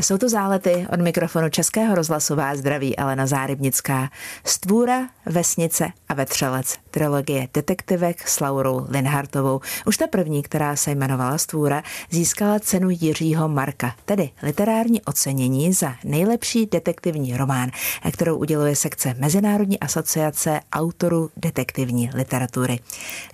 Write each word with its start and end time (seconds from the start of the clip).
Jsou 0.00 0.18
to 0.18 0.28
zálety 0.28 0.86
od 0.92 1.00
mikrofonu 1.00 1.48
Českého 1.48 1.94
rozhlasu 1.94 2.36
vás 2.36 2.58
zdraví 2.58 2.98
Elena 2.98 3.26
Zárybnická. 3.26 4.10
Stvůra, 4.44 5.08
Vesnice 5.26 5.88
a 6.08 6.14
Vetřelec. 6.14 6.78
Trilogie 6.90 7.48
detektivek 7.54 8.28
s 8.28 8.40
Laurou 8.40 8.86
Linhartovou. 8.88 9.60
Už 9.86 9.96
ta 9.96 10.06
první, 10.06 10.42
která 10.42 10.76
se 10.76 10.90
jmenovala 10.90 11.38
Stvůra, 11.38 11.82
získala 12.10 12.60
cenu 12.60 12.88
Jiřího 12.90 13.48
Marka, 13.48 13.94
tedy 14.04 14.30
literární 14.42 15.02
ocenění 15.02 15.72
za 15.72 15.94
nejlepší 16.04 16.66
detektivní 16.66 17.36
román, 17.36 17.70
kterou 18.12 18.36
uděluje 18.36 18.76
sekce 18.76 19.14
Mezinárodní 19.18 19.80
asociace 19.80 20.60
autorů 20.72 21.30
detektivní 21.36 22.10
literatury. 22.14 22.78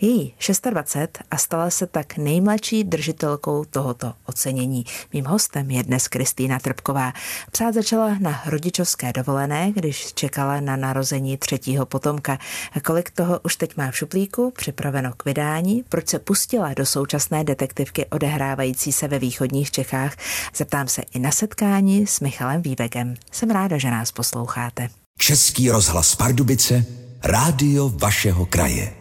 Její 0.00 0.34
26 0.70 1.18
a 1.30 1.36
stala 1.36 1.70
se 1.70 1.86
tak 1.86 2.16
nejmladší 2.16 2.84
držitelkou 2.84 3.64
tohoto 3.64 4.12
ocenění. 4.26 4.84
Mým 5.12 5.24
hostem 5.24 5.70
je 5.70 5.82
dnes 5.82 6.08
Kristýna 6.08 6.47
Kristýna 6.48 6.58
Trpková. 6.58 7.12
Psát 7.52 7.74
začala 7.74 8.16
na 8.20 8.42
rodičovské 8.46 9.12
dovolené, 9.12 9.72
když 9.72 10.12
čekala 10.14 10.60
na 10.60 10.76
narození 10.76 11.36
třetího 11.36 11.86
potomka. 11.86 12.38
Kolik 12.84 13.10
toho 13.10 13.40
už 13.44 13.56
teď 13.56 13.76
má 13.76 13.90
v 13.90 13.96
šuplíku, 13.96 14.52
připraveno 14.56 15.12
k 15.16 15.24
vydání, 15.24 15.84
proč 15.88 16.08
se 16.08 16.18
pustila 16.18 16.74
do 16.74 16.86
současné 16.86 17.44
detektivky 17.44 18.06
odehrávající 18.06 18.92
se 18.92 19.08
ve 19.08 19.18
východních 19.18 19.70
Čechách, 19.70 20.16
zeptám 20.56 20.88
se 20.88 21.02
i 21.14 21.18
na 21.18 21.30
setkání 21.30 22.06
s 22.06 22.20
Michalem 22.20 22.62
Vývegem. 22.62 23.14
Jsem 23.32 23.50
ráda, 23.50 23.78
že 23.78 23.90
nás 23.90 24.12
posloucháte. 24.12 24.88
Český 25.18 25.70
rozhlas 25.70 26.14
Pardubice, 26.14 26.84
rádio 27.24 27.88
vašeho 27.88 28.46
kraje. 28.46 28.97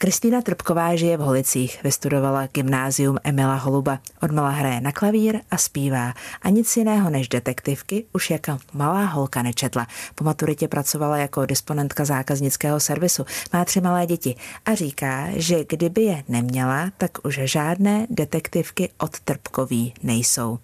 Kristýna 0.00 0.42
Trpková 0.42 0.96
žije 0.96 1.16
v 1.16 1.20
Holicích, 1.20 1.82
vystudovala 1.82 2.46
gymnázium 2.46 3.18
Emila 3.24 3.54
Holuba. 3.54 3.98
Odmala 4.22 4.50
hraje 4.50 4.80
na 4.80 4.92
klavír 4.92 5.40
a 5.50 5.56
zpívá. 5.56 6.14
A 6.42 6.48
nic 6.48 6.76
jiného 6.76 7.10
než 7.10 7.28
detektivky 7.28 8.04
už 8.12 8.30
jako 8.30 8.58
malá 8.72 9.04
holka 9.04 9.42
nečetla. 9.42 9.86
Po 10.14 10.24
maturitě 10.24 10.68
pracovala 10.68 11.16
jako 11.16 11.46
disponentka 11.46 12.04
zákaznického 12.04 12.80
servisu. 12.80 13.24
Má 13.52 13.64
tři 13.64 13.80
malé 13.80 14.06
děti 14.06 14.34
a 14.64 14.74
říká, 14.74 15.26
že 15.30 15.64
kdyby 15.68 16.02
je 16.02 16.24
neměla, 16.28 16.90
tak 16.98 17.10
už 17.24 17.40
žádné 17.44 18.06
detektivky 18.10 18.90
od 18.98 19.20
Trpkový 19.20 19.94
nejsou. 20.02 20.58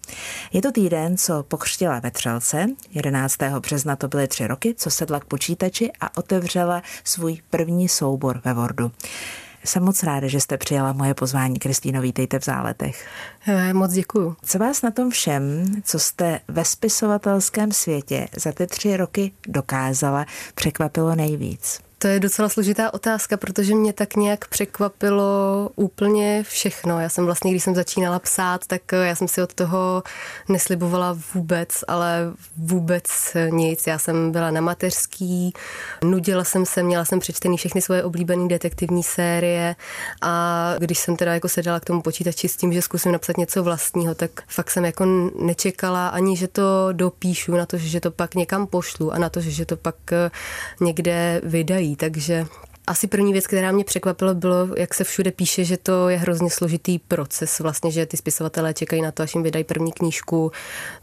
Je 0.53 0.63
to 0.63 0.73
týden, 0.73 1.17
co 1.17 1.43
pokřtila 1.43 2.01
ve 2.01 2.11
Třelce. 2.11 2.67
11. 2.91 3.37
března 3.61 3.97
to 3.97 4.09
byly 4.09 4.29
tři 4.29 4.47
roky, 4.47 4.75
co 4.75 4.91
sedla 4.91 5.21
k 5.21 5.25
počítači 5.25 5.93
a 6.01 6.17
otevřela 6.17 6.83
svůj 7.05 7.39
první 7.51 7.89
soubor 7.89 8.41
ve 8.45 8.55
Wordu. 8.55 8.93
Jsem 9.67 9.83
moc 9.83 10.03
ráda, 10.03 10.29
že 10.29 10.41
jste 10.41 10.59
přijala 10.59 10.93
moje 10.93 11.15
pozvání. 11.15 11.59
Kristýno, 11.59 12.01
vítejte 12.01 12.39
v 12.39 12.45
záletech. 12.45 13.07
Moc 13.73 13.93
děkuju. 13.93 14.37
Co 14.45 14.59
vás 14.59 14.83
na 14.83 14.91
tom 14.91 15.11
všem, 15.11 15.65
co 15.85 15.99
jste 15.99 16.41
ve 16.49 16.65
spisovatelském 16.65 17.73
světě 17.73 18.29
za 18.37 18.53
ty 18.53 18.67
tři 18.67 18.97
roky 18.97 19.33
dokázala, 19.49 20.27
překvapilo 20.55 21.15
nejvíc? 21.15 21.86
To 21.99 22.09
je 22.09 22.21
docela 22.21 22.49
složitá 22.49 22.95
otázka, 22.95 23.37
protože 23.37 23.75
mě 23.75 23.93
tak 23.93 24.17
nějak 24.17 24.49
překvapilo 24.49 25.71
úplně 25.77 26.43
všechno. 26.43 27.01
Já 27.01 27.09
jsem 27.09 27.25
vlastně, 27.25 27.51
když 27.51 27.63
jsem 27.63 27.75
začínala 27.75 28.19
psát, 28.19 28.67
tak 28.67 28.83
já 28.93 29.15
jsem 29.15 29.29
si 29.29 29.43
od 29.43 29.55
toho 29.55 30.03
neslibovala 30.49 31.19
vůbec, 31.35 31.85
ale 31.89 32.33
vůbec 32.57 33.37
nic. 33.51 33.87
Já 33.87 33.99
jsem 33.99 34.33
byla 34.33 34.51
na 34.51 34.61
mateřský, 34.61 35.53
nudila 36.05 36.45
jsem 36.45 36.67
se, 36.67 36.83
měla 36.83 37.05
jsem 37.05 37.19
přečtený 37.19 37.57
všechny 37.57 37.83
svoje 37.83 38.05
oblíbené 38.05 38.49
detektivní 38.49 39.03
série 39.03 39.77
a 40.23 40.75
když 40.79 40.99
jsem 40.99 41.17
teda 41.17 41.35
jako 41.35 41.49
sedala 41.49 41.81
k 41.81 41.85
tomu 41.85 42.03
počítači 42.03 42.49
s 42.49 42.57
tím, 42.57 42.73
že 42.73 42.83
zkusím 42.83 43.13
napsat 43.13 43.37
něco 43.37 43.63
vlastního, 43.63 44.15
tak 44.15 44.31
fakt 44.49 44.71
jsem 44.71 44.85
jako 44.85 45.31
nečekala 45.41 46.09
ani, 46.09 46.37
že 46.37 46.49
to 46.49 46.89
dopíšu, 46.93 47.57
na 47.57 47.67
to, 47.67 47.79
že 47.79 48.01
to 48.01 48.11
pak 48.11 48.35
někam 48.35 48.67
pošlu 48.67 49.13
a 49.13 49.19
na 49.19 49.29
to, 49.29 49.41
že 49.41 49.67
to 49.67 49.77
pak 49.77 49.97
někde 50.81 51.41
vydají 51.45 51.86
takže 51.95 52.47
asi 52.87 53.07
první 53.07 53.33
věc, 53.33 53.47
která 53.47 53.73
mě 53.73 53.85
překvapila, 53.85 54.35
bylo, 54.35 54.69
jak 54.77 54.95
se 54.95 55.05
všude 55.05 55.33
píše, 55.33 55.65
že 55.65 55.77
to 55.77 56.09
je 56.09 56.17
hrozně 56.17 56.51
složitý 56.51 56.99
proces, 56.99 57.59
vlastně, 57.61 57.91
že 57.91 58.07
ty 58.07 58.17
spisovatelé 58.17 58.75
čekají 58.75 59.03
na 59.03 59.13
to, 59.13 59.23
až 59.23 59.35
jim 59.35 59.43
vydají 59.43 59.65
první 59.65 59.93
knížku 59.93 60.53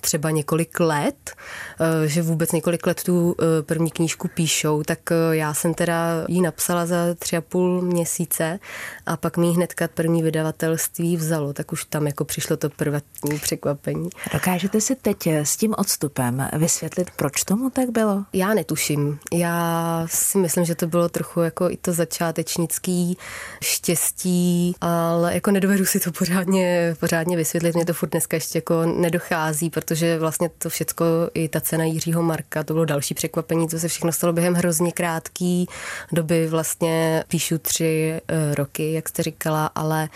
třeba 0.01 0.31
několik 0.31 0.79
let, 0.79 1.31
eh, 1.79 2.07
že 2.07 2.21
vůbec 2.21 2.51
několik 2.51 2.87
let 2.87 3.03
tu 3.03 3.35
eh, 3.39 3.61
první 3.61 3.91
knížku 3.91 4.27
píšou, 4.27 4.83
tak 4.83 4.99
eh, 5.11 5.15
já 5.35 5.53
jsem 5.53 5.73
teda 5.73 6.25
ji 6.27 6.41
napsala 6.41 6.85
za 6.85 6.97
tři 7.19 7.37
a 7.37 7.41
půl 7.41 7.81
měsíce 7.81 8.59
a 9.05 9.17
pak 9.17 9.37
mi 9.37 9.51
hnedka 9.51 9.87
první 9.87 10.23
vydavatelství 10.23 11.17
vzalo, 11.17 11.53
tak 11.53 11.71
už 11.71 11.85
tam 11.85 12.07
jako 12.07 12.25
přišlo 12.25 12.57
to 12.57 12.69
první 12.69 13.39
překvapení. 13.41 14.09
Dokážete 14.33 14.81
si 14.81 14.95
teď 14.95 15.27
s 15.27 15.57
tím 15.57 15.73
odstupem 15.77 16.47
vysvětlit, 16.53 17.11
proč 17.15 17.43
tomu 17.43 17.69
tak 17.69 17.89
bylo? 17.89 18.23
Já 18.33 18.53
netuším. 18.53 19.19
Já 19.33 20.05
si 20.09 20.37
myslím, 20.37 20.65
že 20.65 20.75
to 20.75 20.87
bylo 20.87 21.09
trochu 21.09 21.41
jako 21.41 21.72
i 21.73 21.77
to 21.77 21.93
začátečnický 21.93 23.17
štěstí, 23.63 24.75
ale 24.81 25.33
jako 25.33 25.51
nedovedu 25.51 25.85
si 25.85 25.99
to 25.99 26.11
pořádně, 26.11 26.95
pořádně 26.99 27.37
vysvětlit. 27.37 27.75
Mě 27.75 27.85
to 27.85 27.93
furt 27.93 28.09
dneska 28.09 28.37
ještě 28.37 28.57
jako 28.57 28.85
nedochází, 28.85 29.69
protože 29.69 30.19
vlastně 30.19 30.49
to 30.57 30.69
všecko, 30.69 31.05
i 31.33 31.49
ta 31.49 31.61
cena 31.61 31.83
Jiřího 31.83 32.23
Marka, 32.23 32.63
to 32.63 32.73
bylo 32.73 32.85
další 32.85 33.13
překvapení, 33.13 33.69
co 33.69 33.79
se 33.79 33.87
všechno 33.87 34.11
stalo 34.11 34.33
během 34.33 34.53
hrozně 34.53 34.91
krátký 34.91 35.67
doby. 36.11 36.47
Vlastně 36.47 37.23
píšu 37.27 37.57
tři 37.57 38.21
eh, 38.27 38.55
roky, 38.55 38.93
jak 38.93 39.09
jste 39.09 39.23
říkala, 39.23 39.65
ale 39.75 40.09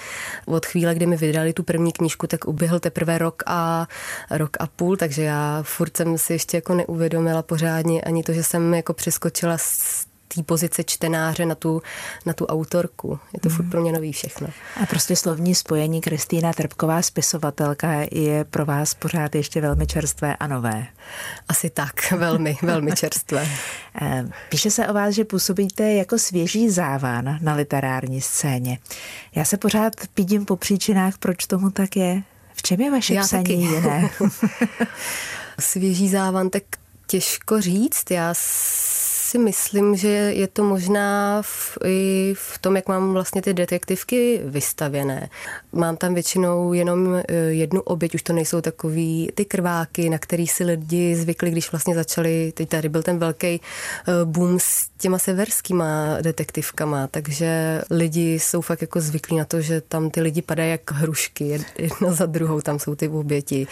od 0.45 0.65
chvíle, 0.65 0.95
kdy 0.95 1.05
mi 1.05 1.17
vydali 1.17 1.53
tu 1.53 1.63
první 1.63 1.91
knížku, 1.91 2.27
tak 2.27 2.47
uběhl 2.47 2.79
teprve 2.79 3.17
rok 3.17 3.43
a 3.45 3.87
rok 4.29 4.57
a 4.59 4.67
půl, 4.67 4.97
takže 4.97 5.23
já 5.23 5.63
furt 5.63 5.97
jsem 5.97 6.17
si 6.17 6.33
ještě 6.33 6.57
jako 6.57 6.73
neuvědomila 6.73 7.41
pořádně 7.41 8.01
ani 8.01 8.23
to, 8.23 8.33
že 8.33 8.43
jsem 8.43 8.73
jako 8.73 8.93
přeskočila 8.93 9.57
z 9.57 10.06
té 10.27 10.43
pozice 10.43 10.83
čtenáře 10.83 11.45
na 11.45 11.55
tu, 11.55 11.81
na 12.25 12.33
tu 12.33 12.45
autorku. 12.45 13.19
Je 13.33 13.39
to 13.39 13.49
mm. 13.49 13.55
furt 13.55 13.69
pro 13.69 13.81
mě 13.81 13.91
nový 13.91 14.13
všechno. 14.13 14.47
A 14.83 14.85
prostě 14.85 15.15
slovní 15.15 15.55
spojení 15.55 16.01
Kristýna 16.01 16.53
Trpková, 16.53 17.01
spisovatelka, 17.01 17.91
je 18.11 18.43
pro 18.43 18.65
vás 18.65 18.93
pořád 18.93 19.35
ještě 19.35 19.61
velmi 19.61 19.87
čerstvé 19.87 20.35
a 20.35 20.47
nové. 20.47 20.87
Asi 21.49 21.69
tak, 21.69 22.11
velmi, 22.17 22.57
velmi 22.61 22.91
čerstvé. 22.91 23.47
Eh, 24.01 24.29
píše 24.49 24.71
se 24.71 24.87
o 24.87 24.93
vás, 24.93 25.15
že 25.15 25.25
působíte 25.25 25.93
jako 25.93 26.19
svěží 26.19 26.69
závan 26.69 27.37
na 27.41 27.53
literární 27.53 28.21
scéně. 28.21 28.79
Já 29.35 29.45
se 29.45 29.57
pořád 29.57 29.93
pídím 30.13 30.45
po 30.45 30.57
příčinách, 30.57 31.17
proč 31.17 31.45
tomu 31.45 31.69
tak 31.69 31.95
je. 31.95 32.23
V 32.53 32.61
čem 32.61 32.81
je 32.81 32.91
vaše 32.91 33.13
Já 33.13 33.21
psaní 33.21 33.43
taky. 33.43 33.53
jiné? 33.53 34.09
svěží 35.59 36.09
závan, 36.09 36.49
tak 36.49 36.63
těžko 37.07 37.61
říct. 37.61 38.11
Já 38.11 38.33
si 39.27 39.37
myslím, 39.37 39.95
že 39.95 40.07
je 40.07 40.47
to 40.47 40.63
možná 40.63 41.41
v, 41.41 41.77
i 41.85 42.33
v 42.37 42.57
tom, 42.57 42.75
jak 42.75 42.87
mám 42.87 43.13
vlastně 43.13 43.41
ty 43.41 43.53
detektivky 43.53 44.41
vystavěné. 44.43 45.29
Mám 45.71 45.97
tam 45.97 46.13
většinou 46.13 46.73
jenom 46.73 47.15
e, 47.15 47.23
jednu 47.35 47.81
oběť, 47.81 48.15
už 48.15 48.23
to 48.23 48.33
nejsou 48.33 48.61
takový 48.61 49.29
ty 49.35 49.45
krváky, 49.45 50.09
na 50.09 50.17
který 50.17 50.47
si 50.47 50.63
lidi 50.63 51.15
zvykli, 51.15 51.51
když 51.51 51.71
vlastně 51.71 51.95
začali, 51.95 52.53
teď 52.55 52.69
tady 52.69 52.89
byl 52.89 53.03
ten 53.03 53.17
velký 53.17 53.47
e, 53.47 53.59
boom 54.23 54.59
s 54.59 54.89
těma 54.97 55.19
severskýma 55.19 56.17
detektivkama, 56.21 57.07
takže 57.07 57.81
lidi 57.89 58.39
jsou 58.39 58.61
fakt 58.61 58.81
jako 58.81 59.01
zvyklí 59.01 59.37
na 59.37 59.45
to, 59.45 59.61
že 59.61 59.81
tam 59.81 60.09
ty 60.09 60.21
lidi 60.21 60.41
padají 60.41 60.71
jak 60.71 60.91
hrušky, 60.91 61.65
jedna 61.77 62.11
za 62.11 62.25
druhou, 62.25 62.61
tam 62.61 62.79
jsou 62.79 62.95
ty 62.95 63.07
oběti. 63.07 63.67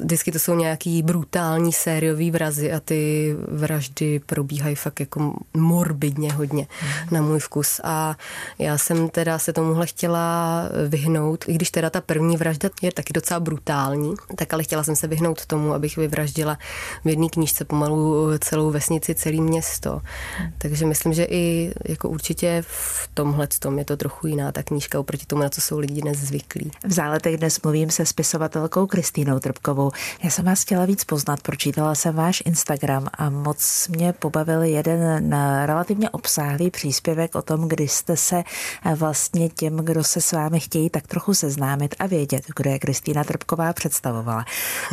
Vždycky 0.00 0.32
to 0.32 0.38
jsou 0.38 0.54
nějaký 0.54 1.02
brutální 1.02 1.72
sériový 1.72 2.30
vrazy 2.30 2.72
a 2.72 2.80
ty 2.80 3.34
vraždy 3.48 4.20
probíhají 4.26 4.74
fakt 4.74 4.97
jako 5.00 5.34
morbidně 5.54 6.32
hodně 6.32 6.66
mm. 6.82 6.88
na 7.10 7.22
můj 7.22 7.38
vkus. 7.38 7.80
A 7.84 8.16
já 8.58 8.78
jsem 8.78 9.08
teda 9.08 9.38
se 9.38 9.52
tomuhle 9.52 9.86
chtěla 9.86 10.62
vyhnout, 10.88 11.44
i 11.48 11.52
když 11.52 11.70
teda 11.70 11.90
ta 11.90 12.00
první 12.00 12.36
vražda 12.36 12.68
je 12.82 12.92
taky 12.92 13.12
docela 13.12 13.40
brutální, 13.40 14.14
tak 14.36 14.54
ale 14.54 14.62
chtěla 14.62 14.84
jsem 14.84 14.96
se 14.96 15.06
vyhnout 15.06 15.46
tomu, 15.46 15.74
abych 15.74 15.96
vyvraždila 15.96 16.58
v 17.04 17.08
jedné 17.08 17.28
knížce 17.28 17.64
pomalu 17.64 18.30
celou 18.38 18.70
vesnici, 18.70 19.14
celé 19.14 19.36
město. 19.36 19.92
Mm. 19.92 20.52
Takže 20.58 20.86
myslím, 20.86 21.12
že 21.12 21.24
i 21.24 21.72
jako 21.88 22.08
určitě 22.08 22.64
v 22.66 23.08
tomhle 23.14 23.48
tom 23.58 23.78
je 23.78 23.84
to 23.84 23.96
trochu 23.96 24.26
jiná 24.26 24.52
ta 24.52 24.62
knížka 24.62 25.00
oproti 25.00 25.26
tomu, 25.26 25.42
na 25.42 25.48
co 25.48 25.60
jsou 25.60 25.78
lidi 25.78 26.02
dnes 26.02 26.18
zvyklí. 26.18 26.70
V 26.84 26.92
záletech 26.92 27.36
dnes 27.36 27.62
mluvím 27.62 27.90
se 27.90 28.06
spisovatelkou 28.06 28.86
Kristýnou 28.86 29.38
Trpkovou. 29.38 29.90
Já 30.22 30.30
jsem 30.30 30.44
vás 30.44 30.62
chtěla 30.62 30.84
víc 30.84 31.04
poznat, 31.04 31.40
pročítala 31.40 31.94
jsem 31.94 32.14
váš 32.14 32.42
Instagram 32.46 33.06
a 33.14 33.30
moc 33.30 33.88
mě 33.88 34.12
pobavil 34.12 34.62
jeden 34.62 34.87
jeden 34.88 35.36
relativně 35.64 36.10
obsáhlý 36.10 36.70
příspěvek 36.70 37.34
o 37.34 37.42
tom, 37.42 37.68
kdy 37.68 37.88
jste 37.88 38.16
se 38.16 38.44
vlastně 38.94 39.48
těm, 39.48 39.76
kdo 39.76 40.04
se 40.04 40.20
s 40.20 40.32
vámi 40.32 40.60
chtějí 40.60 40.90
tak 40.90 41.06
trochu 41.06 41.34
seznámit 41.34 41.94
a 41.98 42.06
vědět, 42.06 42.44
kdo 42.56 42.70
je 42.70 42.78
Kristýna 42.78 43.24
Trpková, 43.24 43.72
představovala. 43.72 44.44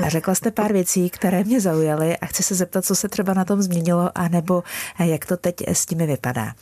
A 0.03 0.09
řekla 0.09 0.36
jste 0.36 0.51
pár 0.51 0.74
věcí, 0.74 1.09
které 1.09 1.44
mě 1.44 1.62
zaujaly 1.62 2.18
a 2.18 2.25
chci 2.25 2.44
se 2.44 2.56
zeptat, 2.56 2.86
co 2.86 2.95
se 2.95 3.09
třeba 3.09 3.33
na 3.33 3.45
tom 3.45 3.62
změnilo, 3.62 4.12
anebo 4.15 4.63
jak 5.00 5.25
to 5.25 5.38
teď 5.38 5.56
s 5.68 5.89
nimi 5.89 6.07
vypadá. 6.07 6.53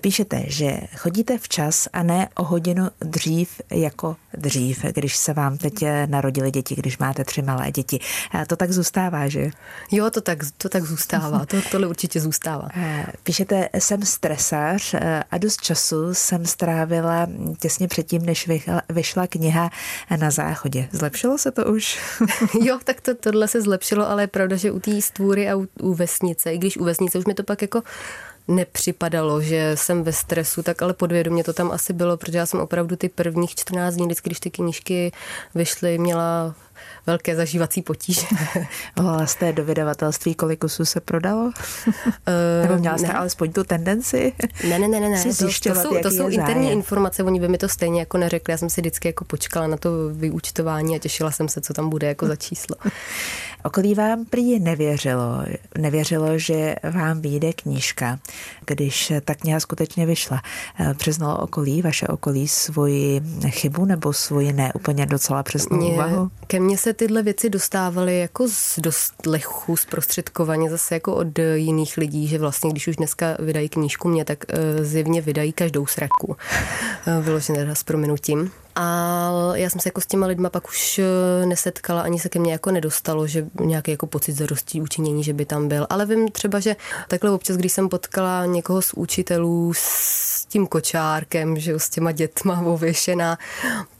Píšete, 0.00 0.42
že 0.46 0.80
chodíte 0.96 1.38
včas 1.38 1.88
a 1.92 2.02
ne 2.02 2.28
o 2.34 2.44
hodinu 2.44 2.88
dřív 3.00 3.60
jako 3.70 4.16
dřív, 4.34 4.82
když 4.82 5.16
se 5.16 5.32
vám 5.32 5.58
teď 5.58 5.84
narodili 6.06 6.50
děti, 6.50 6.74
když 6.74 6.98
máte 6.98 7.24
tři 7.24 7.42
malé 7.42 7.70
děti. 7.70 8.00
To 8.46 8.56
tak 8.56 8.72
zůstává, 8.72 9.28
že? 9.28 9.50
Jo, 9.90 10.10
to 10.10 10.20
tak, 10.20 10.38
to 10.58 10.68
tak 10.68 10.84
zůstává. 10.84 11.46
To, 11.46 11.56
tohle 11.70 11.86
určitě 11.86 12.20
zůstává. 12.20 12.68
Píšete, 13.22 13.68
jsem 13.74 14.02
stresář 14.02 14.94
a 15.30 15.38
dost 15.38 15.60
času 15.60 16.14
jsem 16.14 16.46
strávila 16.46 17.26
těsně 17.60 17.88
předtím, 17.88 18.26
než 18.26 18.50
vyšla 18.88 19.26
kniha 19.26 19.70
na 20.20 20.30
záchodě. 20.30 20.88
Zlepšilo 20.92 21.38
se 21.38 21.50
to 21.50 21.64
už? 21.64 21.98
jo, 22.62 22.78
tak 22.84 23.00
to, 23.00 23.14
tohle 23.14 23.48
se 23.48 23.62
zlepšilo, 23.62 24.10
ale 24.10 24.22
je 24.22 24.26
pravda, 24.26 24.56
že 24.56 24.70
u 24.70 24.80
té 24.80 25.02
stvůry 25.02 25.50
a 25.50 25.56
u, 25.56 25.66
u 25.80 25.94
vesnice, 25.94 26.54
i 26.54 26.58
když 26.58 26.76
u 26.76 26.84
vesnice 26.84 27.18
už 27.18 27.24
mi 27.24 27.34
to 27.34 27.42
pak 27.42 27.62
jako 27.62 27.82
nepřipadalo, 28.48 29.42
že 29.42 29.72
jsem 29.74 30.02
ve 30.02 30.12
stresu, 30.12 30.62
tak 30.62 30.82
ale 30.82 30.94
podvědomě 30.94 31.44
to 31.44 31.52
tam 31.52 31.70
asi 31.70 31.92
bylo, 31.92 32.16
protože 32.16 32.38
já 32.38 32.46
jsem 32.46 32.60
opravdu 32.60 32.96
ty 32.96 33.08
prvních 33.08 33.54
14 33.54 33.94
dní, 33.94 34.08
když 34.22 34.40
ty 34.40 34.50
knížky 34.50 35.12
vyšly, 35.54 35.98
měla 35.98 36.54
velké 37.06 37.36
zažívací 37.36 37.82
potíže. 37.82 38.26
Volala 38.96 39.26
jste 39.26 39.52
do 39.52 39.64
vydavatelství, 39.64 40.34
kolik 40.34 40.60
kusů 40.60 40.84
se 40.84 41.00
prodalo? 41.00 41.52
Nebo 42.62 42.76
měla 42.76 42.98
jste 42.98 43.08
ne. 43.08 43.14
alespoň 43.14 43.52
tu 43.52 43.64
tendenci? 43.64 44.32
Ne, 44.68 44.78
ne, 44.78 44.88
ne, 44.88 45.00
ne. 45.00 45.10
ne. 45.10 45.24
To, 45.66 45.74
to 45.74 45.80
jsou, 45.82 46.02
to 46.02 46.10
jsou 46.10 46.28
interní 46.28 46.72
informace, 46.72 47.22
oni 47.22 47.40
by 47.40 47.48
mi 47.48 47.58
to 47.58 47.68
stejně 47.68 48.00
jako 48.00 48.18
neřekli. 48.18 48.52
Já 48.52 48.58
jsem 48.58 48.70
si 48.70 48.80
vždycky 48.80 49.08
jako 49.08 49.24
počkala 49.24 49.66
na 49.66 49.76
to 49.76 49.90
vyúčtování 50.12 50.96
a 50.96 50.98
těšila 50.98 51.30
jsem 51.30 51.48
se, 51.48 51.60
co 51.60 51.74
tam 51.74 51.90
bude 51.90 52.06
jako 52.06 52.26
za 52.26 52.36
číslo. 52.36 52.76
Okolí 53.66 53.94
vám 53.94 54.24
prý 54.24 54.58
nevěřilo. 54.58 55.44
Nevěřilo, 55.78 56.38
že 56.38 56.74
vám 56.92 57.20
vyjde 57.20 57.52
knížka, 57.52 58.18
když 58.66 59.12
ta 59.24 59.34
kniha 59.34 59.60
skutečně 59.60 60.06
vyšla. 60.06 60.42
Eh, 60.80 60.94
přiznalo 60.94 61.38
okolí, 61.38 61.82
vaše 61.82 62.06
okolí, 62.06 62.48
svoji 62.48 63.20
chybu 63.48 63.84
nebo 63.84 64.12
svoji 64.12 64.52
neúplně 64.52 65.06
docela 65.06 65.42
přesnou 65.42 65.92
úvahu? 65.92 66.30
Ke 66.46 66.60
mně 66.66 66.78
se 66.78 66.92
tyhle 66.92 67.22
věci 67.22 67.50
dostávaly 67.50 68.18
jako 68.18 68.48
z 68.48 68.78
dost 68.78 69.26
lechu, 69.26 69.76
zprostředkovaně 69.76 70.70
zase 70.70 70.94
jako 70.94 71.14
od 71.14 71.38
jiných 71.54 71.96
lidí, 71.96 72.28
že 72.28 72.38
vlastně 72.38 72.70
když 72.70 72.88
už 72.88 72.96
dneska 72.96 73.36
vydají 73.38 73.68
knížku 73.68 74.08
mě, 74.08 74.24
tak 74.24 74.44
uh, 74.52 74.84
zjevně 74.84 75.20
vydají 75.20 75.52
každou 75.52 75.86
sraku. 75.86 76.26
Uh, 76.26 77.24
vyloženě 77.24 77.74
s 77.74 77.82
prominutím. 77.82 78.50
A 78.78 79.52
já 79.54 79.70
jsem 79.70 79.80
se 79.80 79.88
jako 79.88 80.00
s 80.00 80.06
těma 80.06 80.26
lidma 80.26 80.50
pak 80.50 80.68
už 80.68 80.98
eh, 80.98 81.46
nesetkala, 81.46 82.02
ani 82.02 82.18
se 82.18 82.28
ke 82.28 82.38
mně 82.38 82.52
jako 82.52 82.70
nedostalo, 82.70 83.26
že 83.26 83.46
nějaký 83.60 83.90
jako 83.90 84.06
pocit 84.06 84.32
zarostí 84.32 84.80
učinění, 84.80 85.24
že 85.24 85.32
by 85.32 85.44
tam 85.44 85.68
byl. 85.68 85.86
Ale 85.90 86.06
vím 86.06 86.28
třeba, 86.28 86.60
že 86.60 86.76
takhle 87.08 87.30
občas, 87.30 87.56
když 87.56 87.72
jsem 87.72 87.88
potkala 87.88 88.46
někoho 88.46 88.82
z 88.82 88.92
učitelů 88.94 89.72
s 89.76 90.44
tím 90.44 90.66
kočárkem, 90.66 91.58
že 91.58 91.78
s 91.78 91.90
těma 91.90 92.12
dětma 92.12 92.60
ověšená, 92.60 93.38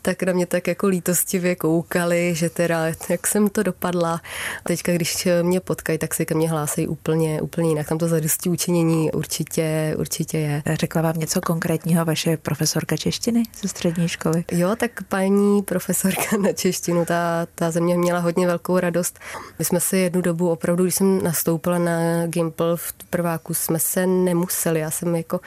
tak 0.07 0.23
na 0.23 0.33
mě 0.33 0.47
tak 0.47 0.67
jako 0.67 0.87
lítostivě 0.87 1.57
koukali, 1.57 2.35
že 2.35 2.51
teda 2.51 2.87
jak 3.09 3.27
jsem 3.27 3.49
to 3.49 3.63
dopadla. 3.63 4.21
Teďka, 4.67 4.93
když 4.93 5.29
mě 5.43 5.61
potkají, 5.61 5.99
tak 5.99 6.15
se 6.15 6.25
ke 6.25 6.35
mně 6.35 6.51
hlásejí 6.51 6.89
úplně, 6.89 7.43
úplně 7.43 7.69
jinak. 7.69 7.89
Tam 7.89 7.99
to 7.99 8.09
zadostí 8.09 8.49
učinění 8.49 9.13
určitě, 9.13 9.95
určitě 9.99 10.39
je. 10.39 10.63
Řekla 10.75 11.03
vám 11.03 11.17
něco 11.17 11.41
konkrétního 11.41 12.05
vaše 12.05 12.37
profesorka 12.37 12.97
češtiny 12.97 13.43
ze 13.63 13.69
střední 13.69 14.09
školy? 14.09 14.45
Jo, 14.53 14.77
tak 14.77 14.91
paní 15.09 15.63
profesorka 15.63 16.37
na 16.37 16.53
češtinu, 16.53 17.05
ta, 17.05 17.47
ta 17.55 17.71
ze 17.71 17.81
mě 17.81 17.97
měla 17.97 18.21
hodně 18.21 18.47
velkou 18.47 18.79
radost. 18.79 19.19
My 19.59 19.65
jsme 19.65 19.81
se 19.81 19.99
jednu 19.99 20.21
dobu 20.21 20.51
opravdu, 20.51 20.83
když 20.85 20.95
jsem 20.95 21.25
nastoupila 21.25 21.79
na 21.79 22.27
Gimple 22.27 22.77
v 22.77 22.93
prváku, 23.11 23.55
jsme 23.55 23.79
se 23.79 24.07
nemuseli. 24.07 24.81
Já 24.81 24.91
jsem 24.91 25.17
jako, 25.17 25.41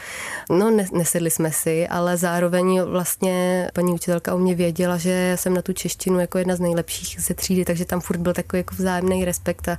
no 0.50 0.72
ne, 0.72 0.86
nesedli 0.94 1.32
jsme 1.32 1.52
si, 1.52 1.88
ale 1.88 2.18
zároveň 2.18 2.82
vlastně 2.82 3.68
paní 3.74 3.94
učitelka 3.94 4.36
o 4.36 4.38
mě 4.38 4.49
věděla, 4.56 4.98
že 4.98 5.34
jsem 5.40 5.54
na 5.54 5.62
tu 5.62 5.74
češtinu 5.74 6.20
jako 6.20 6.38
jedna 6.38 6.56
z 6.56 6.60
nejlepších 6.60 7.22
ze 7.22 7.34
třídy, 7.34 7.66
takže 7.66 7.86
tam 7.86 8.02
furt 8.02 8.18
byl 8.18 8.34
takový 8.34 8.60
jako 8.60 8.76
vzájemný 8.76 9.26
respekt 9.26 9.68
a 9.68 9.78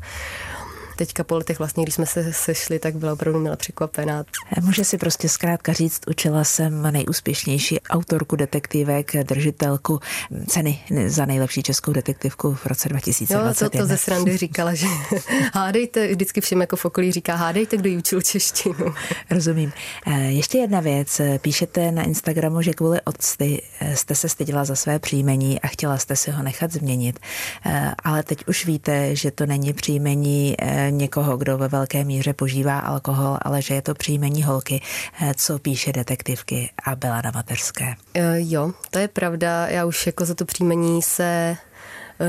teďka 1.01 1.25
po 1.25 1.37
letech 1.37 1.59
vlastně, 1.59 1.83
když 1.83 1.95
jsme 1.95 2.07
se 2.07 2.33
sešli, 2.33 2.79
tak 2.79 2.97
byla 2.97 3.13
opravdu 3.13 3.41
měla 3.41 3.57
překvapená. 3.57 4.25
Může 4.61 4.85
si 4.85 4.99
prostě 4.99 5.29
zkrátka 5.29 5.73
říct, 5.73 6.01
učila 6.07 6.45
jsem 6.45 6.93
nejúspěšnější 6.93 7.81
autorku 7.81 8.37
detektivek, 8.37 9.17
držitelku 9.23 10.01
ceny 10.47 10.79
za 11.07 11.27
nejlepší 11.27 11.63
českou 11.63 11.93
detektivku 11.93 12.55
v 12.55 12.67
roce 12.67 12.89
2021. 12.89 13.49
Jo, 13.49 13.71
to, 13.71 13.79
to 13.79 13.87
ze 13.87 13.97
srandy 13.97 14.37
říkala, 14.37 14.75
že 14.75 14.87
hádejte, 15.55 16.09
vždycky 16.09 16.41
všem 16.41 16.61
jako 16.61 16.77
v 16.77 16.85
okolí 16.85 17.13
říká, 17.13 17.35
hádejte, 17.35 17.77
kdo 17.77 17.89
jí 17.89 17.97
učil 17.97 18.23
češtinu. 18.23 18.95
Rozumím. 19.31 19.73
Eh, 20.07 20.21
ještě 20.21 20.59
jedna 20.59 20.81
věc. 20.81 21.21
Píšete 21.41 21.93
na 21.93 22.03
Instagramu, 22.03 22.63
že 22.63 22.73
kvůli 22.73 23.01
octy 23.01 23.63
eh, 23.81 23.97
jste 23.97 24.15
se 24.15 24.29
styděla 24.29 24.65
za 24.65 24.77
své 24.77 24.99
příjmení 24.99 25.61
a 25.61 25.67
chtěla 25.67 25.99
jste 25.99 26.17
si 26.17 26.31
ho 26.31 26.43
nechat 26.43 26.73
změnit. 26.73 27.19
Eh, 27.67 27.95
ale 28.05 28.23
teď 28.23 28.49
už 28.49 28.67
víte, 28.67 29.17
že 29.17 29.31
to 29.31 29.47
není 29.47 29.73
příjmení 29.73 30.57
někoho, 30.99 31.37
kdo 31.37 31.59
ve 31.59 31.69
velké 31.69 32.05
míře 32.05 32.33
požívá 32.33 32.79
alkohol, 32.79 33.39
ale 33.43 33.63
že 33.63 33.75
je 33.75 33.83
to 33.83 33.95
příjmení 33.95 34.43
holky, 34.43 34.83
eh, 35.23 35.35
co 35.37 35.59
píše 35.59 35.93
detektivky 35.93 36.71
a 36.85 36.97
byla 36.97 37.21
na 37.25 37.31
mateřské. 37.35 37.95
Eh, 38.15 38.37
jo, 38.37 38.73
to 38.91 38.99
je 38.99 39.09
pravda. 39.09 39.67
Já 39.67 39.85
už 39.85 40.07
jako 40.07 40.25
za 40.25 40.35
to 40.35 40.45
příjmení 40.45 41.03
se 41.03 41.57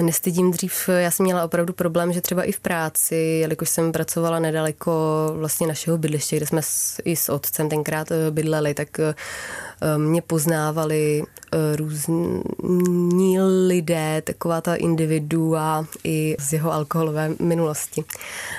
nestydím 0.01 0.51
dřív. 0.51 0.89
Já 0.89 1.11
jsem 1.11 1.23
měla 1.23 1.45
opravdu 1.45 1.73
problém, 1.73 2.13
že 2.13 2.21
třeba 2.21 2.43
i 2.43 2.51
v 2.51 2.59
práci, 2.59 3.15
jelikož 3.15 3.69
jsem 3.69 3.91
pracovala 3.91 4.39
nedaleko 4.39 4.91
vlastně 5.37 5.67
našeho 5.67 5.97
bydliště, 5.97 6.37
kde 6.37 6.45
jsme 6.45 6.61
s, 6.61 7.01
i 7.05 7.15
s 7.15 7.29
otcem 7.29 7.69
tenkrát 7.69 8.07
bydleli, 8.31 8.73
tak 8.73 8.89
mě 9.97 10.21
poznávali 10.21 11.23
Eh, 11.53 11.75
různí 11.75 13.41
lidé, 13.67 14.21
taková 14.21 14.61
ta 14.61 14.75
individua 14.75 15.85
i 16.03 16.35
z 16.39 16.53
jeho 16.53 16.73
alkoholové 16.73 17.29
minulosti. 17.39 18.03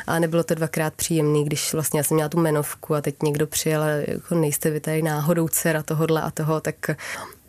A 0.07 0.19
nebylo 0.19 0.45
to 0.45 0.55
dvakrát 0.55 0.95
příjemný, 0.95 1.45
když 1.45 1.73
vlastně 1.73 2.01
já 2.01 2.05
jsem 2.05 2.15
měla 2.15 2.29
tu 2.29 2.41
menovku 2.41 2.95
a 2.95 3.01
teď 3.01 3.23
někdo 3.23 3.47
přijel, 3.47 3.83
jako 4.09 4.35
nejste 4.35 4.71
vy 4.71 4.81
tady 4.81 5.03
náhodou 5.03 5.49
dcera 5.49 5.83
tohodle 5.83 6.23
a 6.23 6.31
toho, 6.31 6.61
tak 6.61 6.91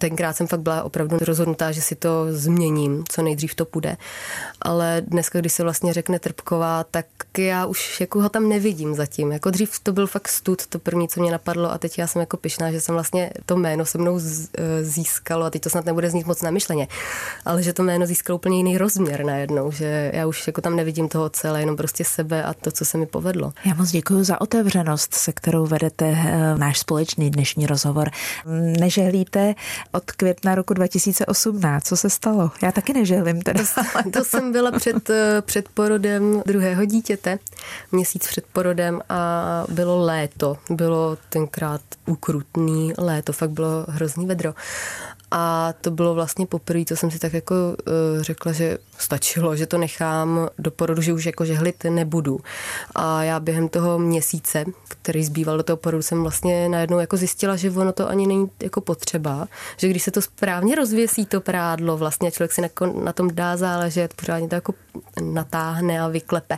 tenkrát 0.04 0.34
jsem 0.36 0.48
fakt 0.48 0.60
byla 0.60 0.84
opravdu 0.84 1.18
rozhodnutá, 1.22 1.72
že 1.72 1.82
si 1.82 1.96
to 1.96 2.26
změním, 2.30 3.04
co 3.10 3.22
nejdřív 3.22 3.56
to 3.56 3.66
půjde. 3.66 3.98
Ale 4.62 5.02
dneska, 5.08 5.40
když 5.40 5.54
se 5.54 5.64
vlastně 5.64 5.94
řekne 5.94 6.20
Trpková, 6.20 6.84
tak 6.84 7.06
já 7.38 7.66
už 7.66 8.02
jako 8.02 8.22
ho 8.22 8.30
tam 8.30 8.50
nevidím 8.50 8.96
zatím. 8.96 9.32
Jako 9.32 9.50
dřív 9.50 9.80
to 9.84 9.94
byl 9.94 10.08
fakt 10.08 10.28
stud, 10.28 10.68
to 10.68 10.80
první, 10.80 11.08
co 11.08 11.22
mě 11.22 11.32
napadlo 11.32 11.72
a 11.72 11.78
teď 11.78 12.00
já 12.00 12.08
jsem 12.08 12.20
jako 12.20 12.38
pyšná, 12.38 12.72
že 12.72 12.82
jsem 12.82 12.96
vlastně 12.96 13.32
to 13.46 13.56
jméno 13.56 13.86
se 13.86 13.98
mnou 13.98 14.20
eh, 14.20 14.84
získalo 14.84 15.46
a 15.46 15.50
teď 15.50 15.62
to 15.62 15.70
snad 15.70 15.86
nebude 15.86 16.10
znít 16.10 16.26
moc 16.26 16.42
namyšleně, 16.42 16.88
ale 17.46 17.64
že 17.64 17.74
to 17.74 17.84
jméno 17.84 18.06
získalo 18.06 18.38
úplně 18.38 18.58
jiný 18.58 18.78
rozměr 18.78 19.26
najednou, 19.26 19.72
že 19.72 20.12
já 20.14 20.28
už 20.28 20.48
jako 20.48 20.62
tam 20.62 20.76
nevidím 20.76 21.10
toho 21.10 21.30
celé, 21.30 21.60
jenom 21.60 21.78
prostě 21.78 22.04
sebe 22.04 22.44
a 22.44 22.54
to, 22.54 22.72
co 22.72 22.86
se 22.86 22.98
mi 22.98 23.06
povedlo. 23.06 23.54
Já 23.66 23.74
moc 23.74 23.92
děkuji 23.92 24.24
za 24.24 24.42
otevřenost, 24.42 25.14
se 25.14 25.32
kterou 25.32 25.66
vedete 25.66 26.06
eh, 26.06 26.58
náš 26.58 26.80
společný 26.80 27.32
dnešní 27.32 27.66
rozhovor. 27.66 28.10
Nežehlíte 28.80 29.56
od 29.94 30.12
května 30.12 30.56
roku 30.56 30.74
2018. 30.74 31.84
Co 31.84 31.98
se 31.98 32.10
stalo? 32.10 32.52
Já 32.64 32.72
taky 32.72 32.94
nežehlím 32.94 33.42
teda. 33.42 33.64
To, 34.04 34.10
to 34.12 34.24
jsem 34.24 34.52
byla 34.52 34.72
před, 34.72 35.10
eh, 35.10 35.42
před 35.42 35.70
porodem 35.70 36.42
druhého 36.46 36.86
dítěte, 36.86 37.40
měsíc 37.92 38.28
před 38.28 38.46
porodem 38.54 39.02
a 39.10 39.66
bylo 39.70 40.06
léto. 40.06 40.58
Bylo 40.70 41.18
tenkrát 41.30 41.82
ukrutný 42.06 42.94
léto, 42.98 43.34
fakt 43.34 43.52
bylo 43.52 43.86
hrozný 43.90 44.26
vedro. 44.26 44.54
A 45.36 45.74
to 45.82 45.92
bylo 45.92 46.14
vlastně 46.14 46.46
poprvé, 46.46 46.86
co 46.86 46.96
jsem 46.96 47.12
si 47.12 47.20
tak 47.20 47.34
jako 47.34 47.56
uh, 47.56 48.22
řekla, 48.22 48.52
že 48.52 48.78
stačilo, 48.98 49.56
že 49.56 49.66
to 49.66 49.78
nechám 49.78 50.50
do 50.60 50.72
porodu, 50.72 51.02
že 51.02 51.14
už 51.14 51.26
jako 51.26 51.46
žehlit 51.46 51.84
nebudu. 51.84 52.40
A 52.96 53.24
já 53.24 53.40
během 53.40 53.70
toho 53.70 54.00
měsíce, 54.00 54.66
který 54.88 55.26
zbýval 55.26 55.58
do 55.58 55.64
toho 55.64 55.78
porodu, 55.78 56.02
jsem 56.02 56.22
vlastně 56.22 56.70
najednou 56.70 57.00
jako 57.00 57.18
zjistila, 57.18 57.56
že 57.56 57.72
ono 57.72 57.92
to 57.92 58.10
ani 58.10 58.28
není 58.28 58.50
jako 58.64 58.82
potřeba, 58.82 59.48
že 59.78 59.88
když 59.88 60.04
se 60.04 60.12
to 60.12 60.22
správně 60.22 60.76
rozvěsí 60.76 61.26
to 61.26 61.42
prádlo, 61.42 61.98
vlastně 61.98 62.32
člověk 62.32 62.52
si 62.52 62.62
na, 62.62 62.70
na 63.04 63.14
tom 63.14 63.36
dá 63.36 63.58
záležet, 63.58 64.14
pořádně 64.14 64.48
to 64.48 64.56
jako 64.56 64.74
natáhne 65.22 66.02
a 66.02 66.08
vyklepe. 66.08 66.58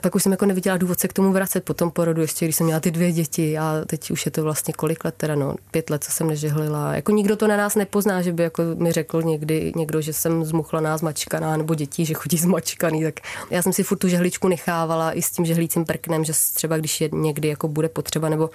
Tak 0.00 0.14
už 0.14 0.22
jsem 0.22 0.32
jako 0.32 0.46
neviděla 0.46 0.76
důvod 0.76 1.00
se 1.00 1.08
k 1.08 1.12
tomu 1.12 1.32
vracet 1.32 1.64
po 1.64 1.74
tom 1.74 1.90
porodu, 1.90 2.20
ještě 2.20 2.46
když 2.46 2.56
jsem 2.56 2.66
měla 2.66 2.80
ty 2.80 2.90
dvě 2.90 3.12
děti 3.12 3.58
a 3.58 3.82
teď 3.86 4.10
už 4.10 4.24
je 4.24 4.30
to 4.30 4.42
vlastně 4.42 4.74
kolik 4.74 5.04
let, 5.04 5.14
teda 5.16 5.34
no, 5.34 5.54
pět 5.70 5.90
let, 5.90 6.04
co 6.04 6.10
jsem 6.10 6.26
nežehlila. 6.26 6.94
Jako 6.94 7.12
nikdo 7.12 7.36
to 7.36 7.46
na 7.46 7.56
nás 7.56 7.74
nepozná 7.74 8.05
hrozná, 8.06 8.22
že 8.22 8.32
by 8.32 8.42
jako 8.42 8.62
mi 8.74 8.92
řekl 8.92 9.22
někdy 9.22 9.72
někdo, 9.76 10.00
že 10.00 10.12
jsem 10.12 10.44
zmuchlaná, 10.44 10.98
zmačkaná, 10.98 11.56
nebo 11.56 11.74
děti, 11.74 12.04
že 12.04 12.14
chodí 12.14 12.36
zmačkaný, 12.46 13.02
tak 13.02 13.14
já 13.50 13.62
jsem 13.62 13.72
si 13.72 13.82
furt 13.82 13.98
tu 13.98 14.08
žehličku 14.08 14.48
nechávala 14.48 15.12
i 15.12 15.22
s 15.22 15.30
tím 15.30 15.44
žehlícím 15.44 15.84
prknem, 15.84 16.24
že 16.24 16.32
třeba 16.54 16.78
když 16.78 17.00
je 17.00 17.08
někdy 17.12 17.48
jako 17.48 17.68
bude 17.68 17.88
potřeba, 17.88 18.28
nebo 18.28 18.50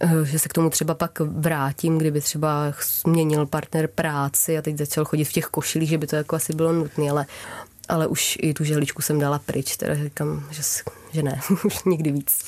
eh, 0.00 0.24
že 0.24 0.38
se 0.38 0.48
k 0.48 0.52
tomu 0.52 0.70
třeba 0.70 0.94
pak 0.94 1.20
vrátím, 1.20 1.98
kdyby 1.98 2.20
třeba 2.20 2.72
změnil 3.04 3.46
partner 3.46 3.88
práci 3.88 4.58
a 4.58 4.62
teď 4.62 4.78
začal 4.78 5.04
chodit 5.04 5.24
v 5.24 5.32
těch 5.32 5.46
košilích, 5.46 5.88
že 5.88 5.98
by 5.98 6.06
to 6.06 6.16
jako 6.16 6.36
asi 6.36 6.52
bylo 6.52 6.72
nutné, 6.72 7.10
ale 7.10 7.26
ale 7.88 8.06
už 8.06 8.38
i 8.42 8.54
tu 8.54 8.64
žehličku 8.64 9.02
jsem 9.02 9.18
dala 9.18 9.38
pryč, 9.38 9.76
teda 9.76 9.94
říkám, 9.94 10.46
že, 10.50 10.62
že 11.12 11.22
ne, 11.22 11.40
už 11.64 11.84
nikdy 11.84 12.12
víc. 12.12 12.44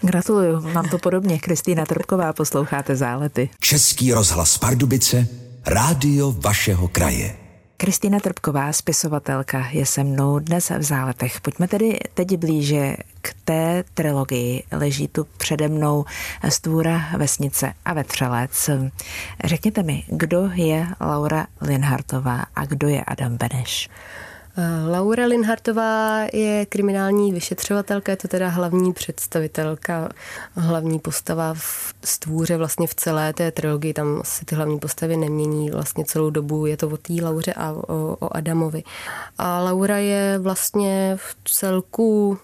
Gratuluju, 0.00 0.60
mám 0.60 0.88
to 0.88 0.98
podobně. 0.98 1.38
Kristýna 1.38 1.86
Trpková, 1.86 2.32
posloucháte 2.32 2.96
Zálety. 2.96 3.50
Český 3.60 4.12
rozhlas 4.12 4.58
Pardubice, 4.58 5.41
rádio 5.66 6.32
vašeho 6.32 6.88
kraje. 6.88 7.36
Kristýna 7.76 8.20
Trpková, 8.20 8.72
spisovatelka, 8.72 9.68
je 9.70 9.86
se 9.86 10.04
mnou 10.04 10.38
dnes 10.38 10.70
v 10.70 10.82
záletech. 10.82 11.40
Pojďme 11.40 11.68
tedy 11.68 11.98
teď 12.14 12.36
blíže 12.36 12.96
k 13.20 13.34
té 13.44 13.84
trilogii. 13.94 14.62
Leží 14.72 15.08
tu 15.08 15.26
přede 15.36 15.68
mnou 15.68 16.04
Stvůra, 16.48 17.02
Vesnice 17.16 17.72
a 17.84 17.94
Vetřelec. 17.94 18.70
Řekněte 19.44 19.82
mi, 19.82 20.04
kdo 20.06 20.50
je 20.54 20.86
Laura 21.00 21.46
Linhartová 21.60 22.44
a 22.54 22.64
kdo 22.64 22.88
je 22.88 23.04
Adam 23.04 23.36
Beneš? 23.36 23.88
Eh, 24.56 24.90
Laura 24.90 25.26
Linhartová 25.26 26.26
je 26.32 26.66
kriminální 26.66 27.32
vyšetřovatelka, 27.32 28.12
je 28.12 28.16
to 28.16 28.28
teda 28.28 28.48
hlavní 28.48 28.92
představitelka, 28.92 30.08
hlavní 30.54 30.98
postava 30.98 31.54
v 31.54 31.94
stvůře 32.04 32.56
vlastně 32.56 32.86
v 32.86 32.94
celé 32.94 33.32
té 33.32 33.50
trilogii, 33.50 33.94
tam 33.94 34.20
si 34.24 34.44
ty 34.44 34.54
hlavní 34.54 34.78
postavy 34.78 35.16
nemění 35.16 35.70
vlastně 35.70 36.04
celou 36.04 36.30
dobu, 36.30 36.66
je 36.66 36.76
to 36.76 36.88
o 36.88 36.96
té 36.96 37.12
Lauře 37.22 37.52
a 37.52 37.72
o, 37.72 38.16
o 38.20 38.36
Adamovi. 38.36 38.82
A 39.38 39.60
Laura 39.60 39.98
je 39.98 40.38
vlastně 40.38 41.16
v 41.16 41.50
celku 41.50 42.38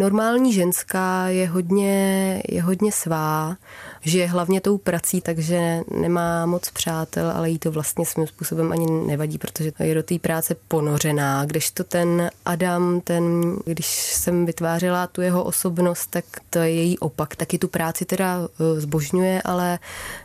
normální 0.00 0.52
ženská, 0.52 1.28
je 1.28 1.48
hodně, 1.48 2.42
je 2.48 2.62
hodně 2.62 2.92
svá, 2.92 3.56
žije 4.00 4.26
hlavně 4.26 4.60
tou 4.60 4.78
prací, 4.78 5.20
takže 5.20 5.80
nemá 5.90 6.46
moc 6.46 6.70
přátel, 6.70 7.30
ale 7.30 7.50
jí 7.50 7.58
to 7.58 7.70
vlastně 7.70 8.06
svým 8.06 8.26
způsobem 8.26 8.72
ani 8.72 8.86
nevadí, 9.06 9.38
protože 9.38 9.72
je 9.78 9.94
do 9.94 10.02
té 10.02 10.18
práce 10.18 10.56
ponořená. 10.68 11.44
Když 11.44 11.70
to 11.70 11.84
ten 11.84 12.30
Adam, 12.44 13.00
ten, 13.00 13.54
když 13.64 13.86
jsem 13.86 14.46
vytvářela 14.46 15.06
tu 15.06 15.20
jeho 15.20 15.44
osobnost, 15.44 16.06
tak 16.10 16.24
to 16.50 16.58
je 16.58 16.74
její 16.74 16.98
opak. 16.98 17.36
Taky 17.36 17.58
tu 17.58 17.68
práci 17.68 18.04
teda 18.04 18.38
eh, 18.40 18.80
zbožňuje, 18.80 19.42
ale 19.42 19.78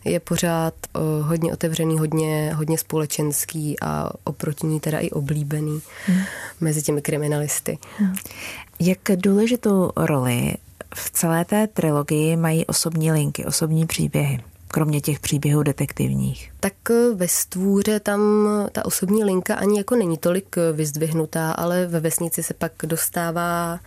je 0.06 0.20
pořád 0.20 0.74
eh, 0.84 1.00
hodně 1.22 1.54
otevřený, 1.54 2.00
hodně, 2.00 2.54
hodně 2.56 2.78
společenský 2.78 3.80
a 3.82 4.10
oproti 4.24 4.68
ní 4.68 4.80
teda 4.80 5.00
i 5.00 5.10
oblíbený 5.10 5.82
hmm. 6.06 6.22
mezi 6.62 6.82
těmi 6.82 7.02
kriminalisty. 7.02 7.78
Hmm. 7.98 8.16
Jak 8.80 9.00
důležitou 9.16 9.92
roli 9.96 10.54
v 10.96 11.12
celé 11.12 11.46
té 11.46 11.68
trilogii 11.68 12.36
mají 12.36 12.66
osobní 12.66 13.12
linky, 13.12 13.46
osobní 13.46 13.86
příběhy? 13.86 14.40
kromě 14.76 15.02
těch 15.02 15.20
příběhů 15.20 15.64
detektivních? 15.64 16.52
Tak 16.60 16.74
eh, 16.90 17.14
ve 17.14 17.28
stvůře 17.28 18.00
tam 18.00 18.48
ta 18.72 18.86
osobní 18.86 19.24
linka 19.24 19.56
ani 19.56 19.78
jako 19.78 19.96
není 19.96 20.18
tolik 20.18 20.58
eh, 20.58 20.72
vyzdvihnutá, 20.74 21.52
ale 21.52 21.88
ve 21.88 22.00
vesnici 22.00 22.44
se 22.44 22.54
pak 22.54 22.72
dostává 22.84 23.80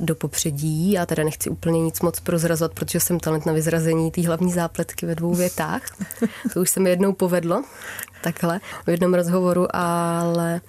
do 0.00 0.14
popředí. 0.14 0.92
Já 0.92 1.06
teda 1.06 1.24
nechci 1.24 1.50
úplně 1.50 1.80
nic 1.80 2.00
moc 2.00 2.20
prozrazovat, 2.20 2.74
protože 2.74 3.00
jsem 3.00 3.20
talent 3.20 3.46
na 3.46 3.52
vyzrazení 3.52 4.10
té 4.10 4.26
hlavní 4.26 4.52
zápletky 4.52 5.06
ve 5.06 5.14
dvou 5.14 5.34
větách. 5.34 5.82
To 6.54 6.60
už 6.60 6.70
se 6.70 6.80
mi 6.80 6.90
jednou 6.90 7.12
povedlo, 7.12 7.64
takhle, 8.22 8.60
v 8.86 8.90
jednom 8.90 9.14
rozhovoru, 9.14 9.66
ale 9.76 10.60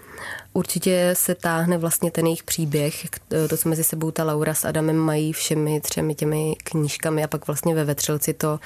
Určitě 0.53 1.09
se 1.13 1.35
táhne 1.35 1.77
vlastně 1.77 2.11
ten 2.11 2.25
jejich 2.25 2.43
příběh, 2.43 3.07
to, 3.49 3.57
co 3.57 3.69
mezi 3.69 3.83
sebou 3.83 4.11
ta 4.11 4.23
Laura 4.23 4.53
s 4.53 4.65
Adamem 4.65 4.97
mají 4.97 5.33
všemi 5.33 5.81
třemi 5.81 6.15
těmi 6.15 6.55
knížkami 6.63 7.23
a 7.23 7.27
pak 7.27 7.47
vlastně 7.47 7.75
ve 7.75 7.85
Vetřelci 7.85 8.33
to 8.33 8.59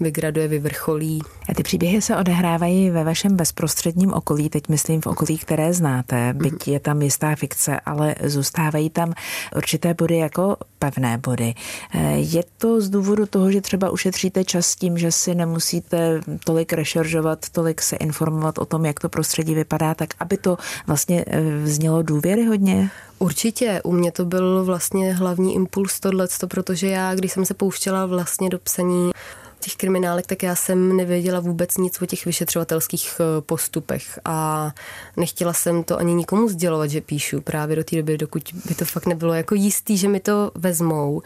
vygraduje, 0.00 0.48
vyvrcholí. 0.48 1.22
A 1.48 1.54
ty 1.54 1.62
příběhy 1.62 2.02
se 2.02 2.16
odehrávají 2.16 2.90
ve 2.90 3.04
vašem 3.04 3.36
bezprostředním 3.36 4.12
okolí, 4.12 4.48
teď 4.48 4.68
myslím 4.68 5.00
v 5.00 5.06
okolí, 5.06 5.38
které 5.38 5.72
znáte, 5.72 6.32
byť 6.32 6.68
je 6.68 6.80
tam 6.80 7.02
jistá 7.02 7.36
fikce, 7.36 7.80
ale 7.80 8.14
zůstávají 8.24 8.90
tam 8.90 9.12
určité 9.56 9.91
body 9.94 10.16
jako 10.16 10.56
pevné 10.78 11.18
body. 11.18 11.54
Je 12.14 12.42
to 12.58 12.80
z 12.80 12.88
důvodu 12.88 13.26
toho, 13.26 13.52
že 13.52 13.60
třeba 13.60 13.90
ušetříte 13.90 14.44
čas 14.44 14.76
tím, 14.76 14.98
že 14.98 15.12
si 15.12 15.34
nemusíte 15.34 16.20
tolik 16.44 16.72
rešeržovat, 16.72 17.38
tolik 17.52 17.82
se 17.82 17.96
informovat 17.96 18.58
o 18.58 18.64
tom, 18.64 18.84
jak 18.84 19.00
to 19.00 19.08
prostředí 19.08 19.54
vypadá, 19.54 19.94
tak 19.94 20.08
aby 20.18 20.36
to 20.36 20.58
vlastně 20.86 21.24
eh, 21.26 21.40
vznělo 21.64 22.02
důvěryhodně? 22.02 22.90
Určitě, 23.18 23.80
u 23.84 23.92
mě 23.92 24.12
to 24.12 24.24
byl 24.24 24.64
vlastně 24.64 25.14
hlavní 25.14 25.54
impuls 25.54 26.00
tohleto, 26.00 26.46
protože 26.48 26.86
já, 26.86 27.14
když 27.14 27.32
jsem 27.32 27.44
se 27.44 27.54
pouštěla 27.54 28.06
vlastně 28.06 28.50
do 28.50 28.58
psaní 28.58 29.10
těch 29.62 29.76
kriminálek, 29.76 30.26
tak 30.26 30.42
já 30.42 30.54
jsem 30.54 30.96
nevěděla 30.96 31.40
vůbec 31.40 31.76
nic 31.76 32.02
o 32.02 32.06
těch 32.06 32.24
vyšetřovatelských 32.24 33.20
eh, 33.20 33.40
postupech 33.40 34.18
a 34.24 34.70
nechtěla 35.16 35.52
jsem 35.52 35.84
to 35.84 35.98
ani 35.98 36.14
nikomu 36.14 36.48
sdělovat, 36.48 36.90
že 36.90 37.00
píšu 37.00 37.40
právě 37.40 37.76
do 37.76 37.84
té 37.84 37.96
doby, 37.96 38.18
dokud 38.18 38.42
by 38.68 38.74
to 38.74 38.84
fakt 38.84 39.06
nebylo 39.06 39.34
jako 39.34 39.54
jistý, 39.54 39.96
že 39.96 40.08
mi 40.08 40.20
to 40.20 40.50
vezmou 40.54 41.22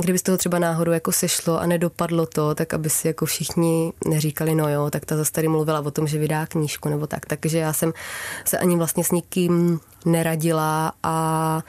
kdyby 0.00 0.18
z 0.18 0.22
toho 0.22 0.38
třeba 0.38 0.58
náhodou 0.58 0.92
jako 0.92 1.12
sešlo 1.12 1.60
a 1.60 1.66
nedopadlo 1.66 2.26
to, 2.26 2.54
tak 2.54 2.74
aby 2.74 2.90
si 2.90 3.06
jako 3.06 3.26
všichni 3.26 3.92
neříkali, 4.06 4.54
no 4.54 4.68
jo, 4.68 4.90
tak 4.90 5.04
ta 5.04 5.16
zase 5.16 5.32
tady 5.32 5.48
mluvila 5.48 5.80
o 5.80 5.90
tom, 5.90 6.06
že 6.06 6.18
vydá 6.18 6.46
knížku 6.46 6.88
nebo 6.88 7.06
tak. 7.06 7.26
Takže 7.26 7.58
já 7.58 7.72
jsem 7.72 7.92
se 8.44 8.58
ani 8.58 8.76
vlastně 8.76 9.04
s 9.04 9.10
nikým 9.10 9.80
neradila 10.04 10.92
a 11.02 11.62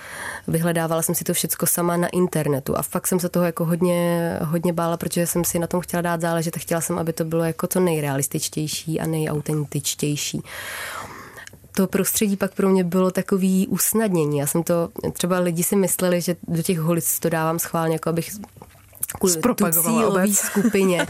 vyhledávala 0.48 1.02
jsem 1.02 1.16
si 1.16 1.24
to 1.24 1.34
všecko 1.34 1.66
sama 1.66 1.98
na 1.98 2.08
internetu 2.08 2.78
a 2.78 2.82
fakt 2.82 3.08
jsem 3.08 3.20
se 3.20 3.30
toho 3.30 3.46
jako 3.46 3.66
hodně, 3.66 4.38
hodně 4.42 4.74
bála, 4.74 4.98
protože 4.98 5.28
jsem 5.28 5.44
si 5.44 5.60
na 5.60 5.68
tom 5.68 5.82
chtěla 5.82 6.02
dát 6.02 6.22
záležet 6.22 6.58
a 6.58 6.60
chtěla 6.60 6.82
jsem, 6.82 7.00
aby 7.00 7.14
to 7.14 7.26
bylo 7.26 7.44
jako 7.44 7.68
to 7.68 7.80
nejrealističtější 7.80 9.00
a 9.00 9.08
nejautentičtější 9.08 10.42
to 11.72 11.88
prostředí 11.88 12.38
pak 12.38 12.54
pro 12.54 12.70
mě 12.70 12.84
bylo 12.84 13.12
takový 13.12 13.68
usnadnění. 13.68 14.38
Já 14.38 14.48
jsem 14.48 14.64
to, 14.64 14.90
třeba 15.14 15.40
lidi 15.40 15.64
si 15.64 15.76
mysleli, 15.76 16.22
že 16.22 16.36
do 16.48 16.62
těch 16.62 16.80
holic 16.80 17.20
to 17.20 17.30
dávám 17.30 17.60
schválně, 17.60 17.96
jako 17.96 18.10
abych 18.10 18.32
cílový 19.72 20.36
skupině. 20.36 21.08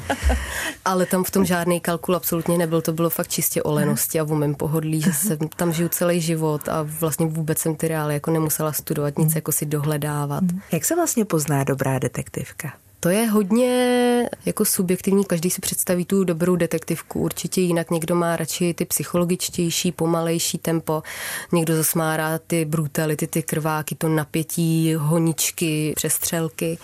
Ale 0.86 1.06
tam 1.06 1.24
v 1.24 1.32
tom 1.32 1.46
žádný 1.46 1.80
kalkul 1.80 2.16
absolutně 2.16 2.58
nebyl. 2.58 2.82
To 2.82 2.94
bylo 2.94 3.10
fakt 3.10 3.28
čistě 3.28 3.64
o 3.64 3.72
lenosti 3.72 4.20
a 4.20 4.24
o 4.24 4.36
mém 4.36 4.56
pohodlí, 4.56 5.02
že 5.02 5.14
jsem 5.14 5.38
tam 5.56 5.74
žiju 5.74 5.90
celý 5.90 6.22
život 6.22 6.70
a 6.70 6.88
vlastně 7.00 7.26
vůbec 7.26 7.58
jsem 7.58 7.76
ty 7.76 7.88
reály 7.88 8.14
jako 8.14 8.32
nemusela 8.32 8.74
studovat, 8.74 9.18
nic 9.18 9.36
jako 9.36 9.52
si 9.52 9.66
dohledávat. 9.66 10.44
Jak 10.72 10.86
se 10.86 10.96
vlastně 10.96 11.26
pozná 11.26 11.64
dobrá 11.64 12.00
detektivka? 12.00 12.74
To 13.04 13.10
je 13.10 13.28
hodně 13.28 14.30
jako 14.46 14.66
subjektivní, 14.66 15.26
každý 15.26 15.50
si 15.50 15.62
představí 15.62 16.06
tu 16.06 16.24
dobrou 16.24 16.56
detektivku 16.56 17.20
určitě 17.20 17.62
jinak. 17.62 17.92
Někdo 17.92 18.16
má 18.16 18.36
radši 18.36 18.74
ty 18.74 18.86
psychologičtější, 18.86 19.92
pomalejší 19.92 20.58
tempo, 20.58 21.04
někdo 21.52 21.76
zase 21.76 22.00
má 22.00 22.18
rád 22.18 22.42
ty 22.48 22.66
brutality, 22.66 23.28
ty 23.28 23.44
krváky, 23.44 23.96
to 23.96 24.10
napětí, 24.10 24.96
honičky, 24.96 25.94
přestřelky. 25.96 26.78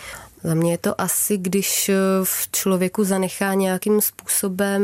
Za 0.43 0.53
mě 0.53 0.71
je 0.71 0.77
to 0.77 1.01
asi, 1.01 1.37
když 1.37 1.91
v 2.23 2.51
člověku 2.51 3.03
zanechá 3.03 3.53
nějakým 3.53 4.01
způsobem 4.01 4.81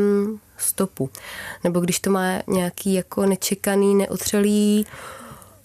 stopu. 0.58 1.10
Nebo 1.64 1.80
když 1.80 2.00
to 2.00 2.10
má 2.10 2.42
nějaký 2.48 2.94
jako 2.94 3.26
nečekaný, 3.26 3.96
neotřelý 3.96 4.86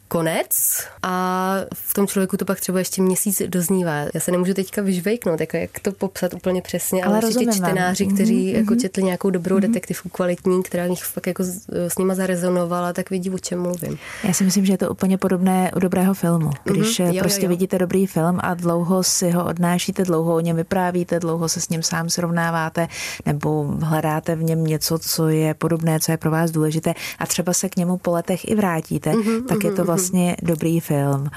konec 0.09 0.49
a 1.03 1.55
v 1.75 1.95
tom 1.95 2.07
člověku 2.07 2.37
to 2.37 2.45
pak 2.45 2.61
třeba 2.61 2.79
ještě 2.79 3.03
měsíc 3.03 3.43
doznívá. 3.47 3.93
Já 4.15 4.21
se 4.21 4.31
nemůžu 4.31 4.55
teďka 4.55 4.83
vyžvejknout, 4.83 5.41
jako 5.41 5.57
jak 5.57 5.71
to 5.83 5.93
popsat 5.93 6.35
úplně 6.35 6.63
přesně, 6.63 7.05
ale, 7.05 7.17
ale 7.17 7.27
určitě 7.27 7.53
čtenáři, 7.53 8.05
vám. 8.05 8.15
kteří 8.15 8.47
mm-hmm. 8.47 8.57
jako 8.57 8.75
četli 8.75 9.03
nějakou 9.03 9.31
dobrou 9.31 9.57
mm-hmm. 9.57 9.61
detektivku 9.61 10.09
kvalitní, 10.09 10.63
která 10.63 10.87
nich 10.87 11.05
fakt 11.05 11.27
jako 11.27 11.45
s, 11.45 11.99
nima 11.99 12.15
zarezonovala, 12.15 12.93
tak 12.93 13.11
vidí, 13.11 13.31
o 13.31 13.39
čem 13.39 13.63
mluvím. 13.63 13.99
Já 14.25 14.33
si 14.33 14.45
myslím, 14.45 14.67
že 14.67 14.73
je 14.73 14.79
to 14.79 14.91
úplně 14.91 15.19
podobné 15.19 15.73
u 15.77 15.79
dobrého 15.79 16.15
filmu. 16.15 16.51
Když 16.65 17.01
mm-hmm. 17.01 17.15
jo, 17.15 17.21
prostě 17.21 17.43
jo, 17.43 17.47
jo. 17.47 17.49
vidíte 17.49 17.79
dobrý 17.79 18.07
film 18.07 18.39
a 18.43 18.55
dlouho 18.55 19.03
si 19.03 19.31
ho 19.31 19.45
odnášíte, 19.45 20.05
dlouho 20.05 20.35
o 20.35 20.41
něm 20.41 20.57
vyprávíte, 20.57 21.21
dlouho 21.21 21.49
se 21.49 21.61
s 21.61 21.69
ním 21.69 21.83
sám 21.83 22.11
srovnáváte, 22.11 22.89
nebo 23.27 23.65
hledáte 23.81 24.37
v 24.37 24.43
něm 24.43 24.65
něco, 24.65 24.99
co 24.99 25.29
je 25.29 25.55
podobné, 25.55 26.01
co 26.01 26.13
je 26.13 26.17
pro 26.17 26.31
vás 26.31 26.51
důležité 26.51 26.95
a 27.19 27.27
třeba 27.27 27.53
se 27.53 27.69
k 27.69 27.77
němu 27.77 27.99
po 27.99 28.11
letech 28.11 28.49
i 28.49 28.55
vrátíte, 28.55 29.13
mm-hmm, 29.13 29.47
tak 29.47 29.65
je 29.65 29.73
to 29.73 29.85
vlastně 29.85 29.98
vlastně 29.99 30.37
dobrý 30.43 30.81
film. 30.81 31.31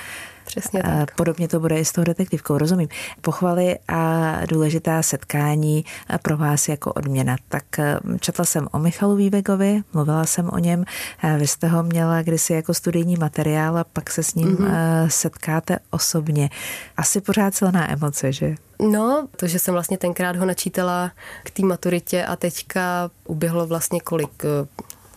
Přesně 0.45 0.83
tak. 0.83 1.15
Podobně 1.15 1.47
to 1.47 1.59
bude 1.59 1.79
i 1.79 1.85
s 1.85 1.91
tou 1.91 2.03
detektivkou, 2.03 2.57
rozumím. 2.57 2.87
Pochvaly 3.21 3.79
a 3.87 4.31
důležitá 4.45 5.01
setkání 5.01 5.85
pro 6.21 6.37
vás 6.37 6.67
jako 6.67 6.93
odměna. 6.93 7.35
Tak 7.49 7.79
eh, 7.79 7.99
četla 8.19 8.45
jsem 8.45 8.67
o 8.71 8.79
Michalu 8.79 9.15
Vývegovi, 9.15 9.81
mluvila 9.93 10.25
jsem 10.25 10.49
o 10.49 10.57
něm, 10.57 10.85
eh, 11.23 11.37
vy 11.37 11.47
jste 11.47 11.67
ho 11.67 11.83
měla 11.83 12.21
kdysi 12.21 12.53
jako 12.53 12.73
studijní 12.73 13.15
materiál 13.15 13.77
a 13.77 13.83
pak 13.83 14.09
se 14.09 14.23
s 14.23 14.35
ním 14.35 14.55
mm-hmm. 14.55 15.07
setkáte 15.07 15.79
osobně. 15.89 16.49
Asi 16.97 17.21
pořád 17.21 17.55
silná 17.55 17.91
emoce, 17.91 18.31
že? 18.31 18.55
No, 18.91 19.27
to, 19.35 19.47
že 19.47 19.59
jsem 19.59 19.73
vlastně 19.73 19.97
tenkrát 19.97 20.35
ho 20.35 20.45
načítala 20.45 21.11
k 21.43 21.51
té 21.51 21.65
maturitě 21.65 22.25
a 22.25 22.35
teďka 22.35 23.11
uběhlo 23.25 23.67
vlastně 23.67 23.99
kolik, 23.99 24.43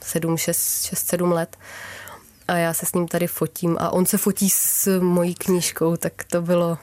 sedm, 0.00 0.36
šest, 0.36 0.84
šest, 0.84 1.08
sedm 1.08 1.32
let 1.32 1.56
a 2.48 2.56
já 2.56 2.74
se 2.74 2.86
s 2.86 2.94
ním 2.94 3.08
tady 3.08 3.26
fotím 3.26 3.76
a 3.80 3.90
on 3.90 4.06
se 4.06 4.18
fotí 4.18 4.50
s 4.50 5.00
mojí 5.00 5.34
knížkou, 5.34 5.96
tak 5.96 6.12
to 6.24 6.42
bylo 6.42 6.78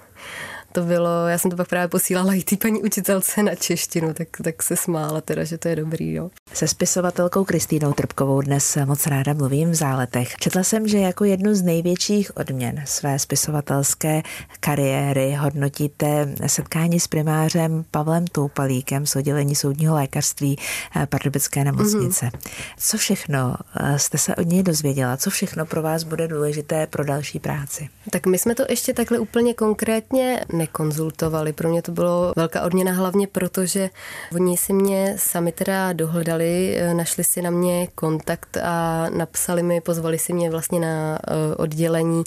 to 0.71 0.81
bylo, 0.81 1.27
já 1.27 1.37
jsem 1.37 1.51
to 1.51 1.57
pak 1.57 1.67
právě 1.67 1.87
posílala 1.87 2.33
i 2.33 2.43
té 2.43 2.57
paní 2.57 2.81
učitelce 2.81 3.43
na 3.43 3.55
češtinu, 3.55 4.13
tak, 4.13 4.27
tak 4.43 4.63
se 4.63 4.75
smála 4.75 5.21
teda, 5.21 5.43
že 5.43 5.57
to 5.57 5.67
je 5.67 5.75
dobrý, 5.75 6.13
jo. 6.13 6.29
Se 6.53 6.67
spisovatelkou 6.67 7.43
Kristýnou 7.43 7.93
Trpkovou 7.93 8.41
dnes 8.41 8.77
moc 8.85 9.07
ráda 9.07 9.33
mluvím 9.33 9.71
v 9.71 9.75
záletech. 9.75 10.35
Četla 10.35 10.63
jsem, 10.63 10.87
že 10.87 10.97
jako 10.97 11.25
jednu 11.25 11.55
z 11.55 11.61
největších 11.61 12.37
odměn 12.37 12.83
své 12.85 13.19
spisovatelské 13.19 14.21
kariéry 14.59 15.33
hodnotíte 15.33 16.35
setkání 16.47 16.99
s 16.99 17.07
primářem 17.07 17.85
Pavlem 17.91 18.27
Toupalíkem 18.27 19.05
z 19.05 19.15
oddělení 19.15 19.55
soudního 19.55 19.95
lékařství 19.95 20.59
eh, 20.95 21.05
Pardubické 21.05 21.63
nemocnice. 21.63 22.25
Mm-hmm. 22.25 22.49
Co 22.77 22.97
všechno 22.97 23.55
eh, 23.79 23.99
jste 23.99 24.17
se 24.17 24.35
od 24.35 24.47
něj 24.47 24.63
dozvěděla? 24.63 25.17
Co 25.17 25.29
všechno 25.29 25.65
pro 25.65 25.81
vás 25.81 26.03
bude 26.03 26.27
důležité 26.27 26.87
pro 26.87 27.03
další 27.03 27.39
práci? 27.39 27.89
Tak 28.09 28.25
my 28.25 28.37
jsme 28.37 28.55
to 28.55 28.63
ještě 28.69 28.93
takhle 28.93 29.19
úplně 29.19 29.53
konkrétně 29.53 30.45
nekonzultovali. 30.61 31.53
Pro 31.53 31.69
mě 31.69 31.81
to 31.81 31.91
bylo 31.91 32.33
velká 32.35 32.61
odměna 32.61 32.91
hlavně 32.91 33.27
proto, 33.27 33.65
že 33.65 33.89
oni 34.35 34.57
si 34.57 34.73
mě 34.73 35.15
sami 35.17 35.51
teda 35.51 35.93
dohledali, 35.93 36.77
eh, 36.77 36.93
našli 36.93 37.23
si 37.23 37.41
na 37.41 37.49
mě 37.49 37.87
kontakt 37.95 38.57
a 38.57 39.09
napsali 39.09 39.63
mi, 39.63 39.81
pozvali 39.81 40.19
si 40.19 40.33
mě 40.33 40.49
vlastně 40.49 40.79
na 40.79 41.19
eh, 41.19 41.55
oddělení 41.55 42.23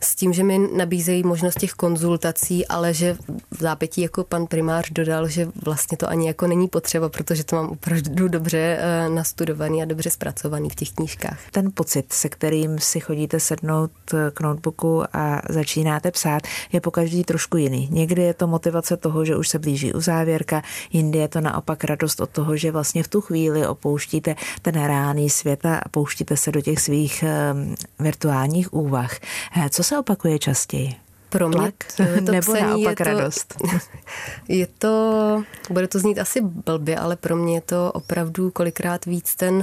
s 0.00 0.14
tím, 0.14 0.32
že 0.32 0.44
mi 0.44 0.58
nabízejí 0.58 1.22
možnost 1.22 1.58
těch 1.58 1.72
konzultací, 1.72 2.66
ale 2.66 2.94
že 2.94 3.16
v 3.50 3.60
zápětí 3.60 4.00
jako 4.00 4.24
pan 4.24 4.46
primář 4.46 4.90
dodal, 4.90 5.28
že 5.28 5.48
vlastně 5.64 5.96
to 5.96 6.08
ani 6.08 6.26
jako 6.26 6.46
není 6.46 6.68
potřeba, 6.68 7.08
protože 7.08 7.44
to 7.44 7.56
mám 7.56 7.68
opravdu 7.68 8.28
dobře 8.28 8.78
eh, 8.80 9.08
nastudovaný 9.08 9.82
a 9.82 9.84
dobře 9.84 10.10
zpracovaný 10.10 10.70
v 10.70 10.74
těch 10.74 10.90
knížkách. 10.92 11.38
Ten 11.50 11.70
pocit, 11.74 12.12
se 12.12 12.28
kterým 12.28 12.78
si 12.78 13.00
chodíte 13.00 13.40
sednout 13.40 13.90
k 14.34 14.40
notebooku 14.40 15.02
a 15.12 15.42
začínáte 15.48 16.10
psát, 16.10 16.42
je 16.72 16.80
po 16.80 16.90
každý 16.90 17.24
trošku 17.24 17.56
jiný. 17.56 17.69
Někdy 17.90 18.22
je 18.22 18.34
to 18.34 18.46
motivace 18.46 18.96
toho, 18.96 19.24
že 19.24 19.36
už 19.36 19.48
se 19.48 19.58
blíží 19.58 19.92
uzávěrka, 19.92 20.62
jindy 20.92 21.18
je 21.18 21.28
to 21.28 21.40
naopak 21.40 21.84
radost 21.84 22.20
od 22.20 22.30
toho, 22.30 22.56
že 22.56 22.72
vlastně 22.72 23.02
v 23.02 23.08
tu 23.08 23.20
chvíli 23.20 23.66
opouštíte 23.66 24.36
ten 24.62 24.74
reálný 24.74 25.30
svět 25.30 25.66
a 25.66 25.80
pouštíte 25.90 26.36
se 26.36 26.52
do 26.52 26.60
těch 26.60 26.80
svých 26.80 27.24
um, 27.52 27.74
virtuálních 27.98 28.74
úvah. 28.74 29.16
Eh, 29.56 29.70
co 29.70 29.84
se 29.84 29.98
opakuje 29.98 30.38
častěji? 30.38 30.94
Pro 31.28 31.48
mě 31.48 31.58
Tlak, 31.58 31.74
to 31.96 32.32
nebo 32.32 32.52
psaní 32.52 32.62
naopak 32.62 33.00
je 33.00 33.04
to, 33.04 33.04
radost? 33.04 33.54
Je 34.48 34.66
to, 34.66 35.42
bude 35.70 35.88
to 35.88 35.98
znít 35.98 36.18
asi 36.18 36.40
blbě, 36.40 36.98
ale 36.98 37.16
pro 37.16 37.36
mě 37.36 37.54
je 37.54 37.60
to 37.60 37.92
opravdu 37.92 38.50
kolikrát 38.50 39.04
víc 39.04 39.34
ten 39.34 39.54
uh, 39.54 39.62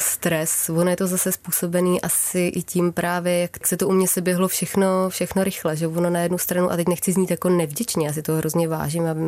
stres. 0.00 0.70
Ono 0.70 0.90
je 0.90 0.96
to 0.96 1.06
zase 1.06 1.32
způsobený 1.32 2.00
asi 2.00 2.40
i 2.40 2.62
tím 2.62 2.92
právě, 2.92 3.38
jak 3.38 3.66
se 3.66 3.76
to 3.76 3.88
u 3.88 3.92
mě 3.92 4.08
se 4.08 4.20
běhlo 4.20 4.48
všechno, 4.48 4.86
všechno 5.08 5.44
rychle, 5.44 5.76
že 5.76 5.86
ono 5.86 6.10
na 6.10 6.20
jednu 6.20 6.38
stranu, 6.38 6.72
a 6.72 6.76
teď 6.76 6.88
nechci 6.88 7.12
znít 7.12 7.30
jako 7.30 7.48
nevděčně, 7.48 8.06
já 8.06 8.12
si 8.12 8.22
to 8.22 8.32
hrozně 8.32 8.68
vážím, 8.68 9.06
aby, 9.06 9.20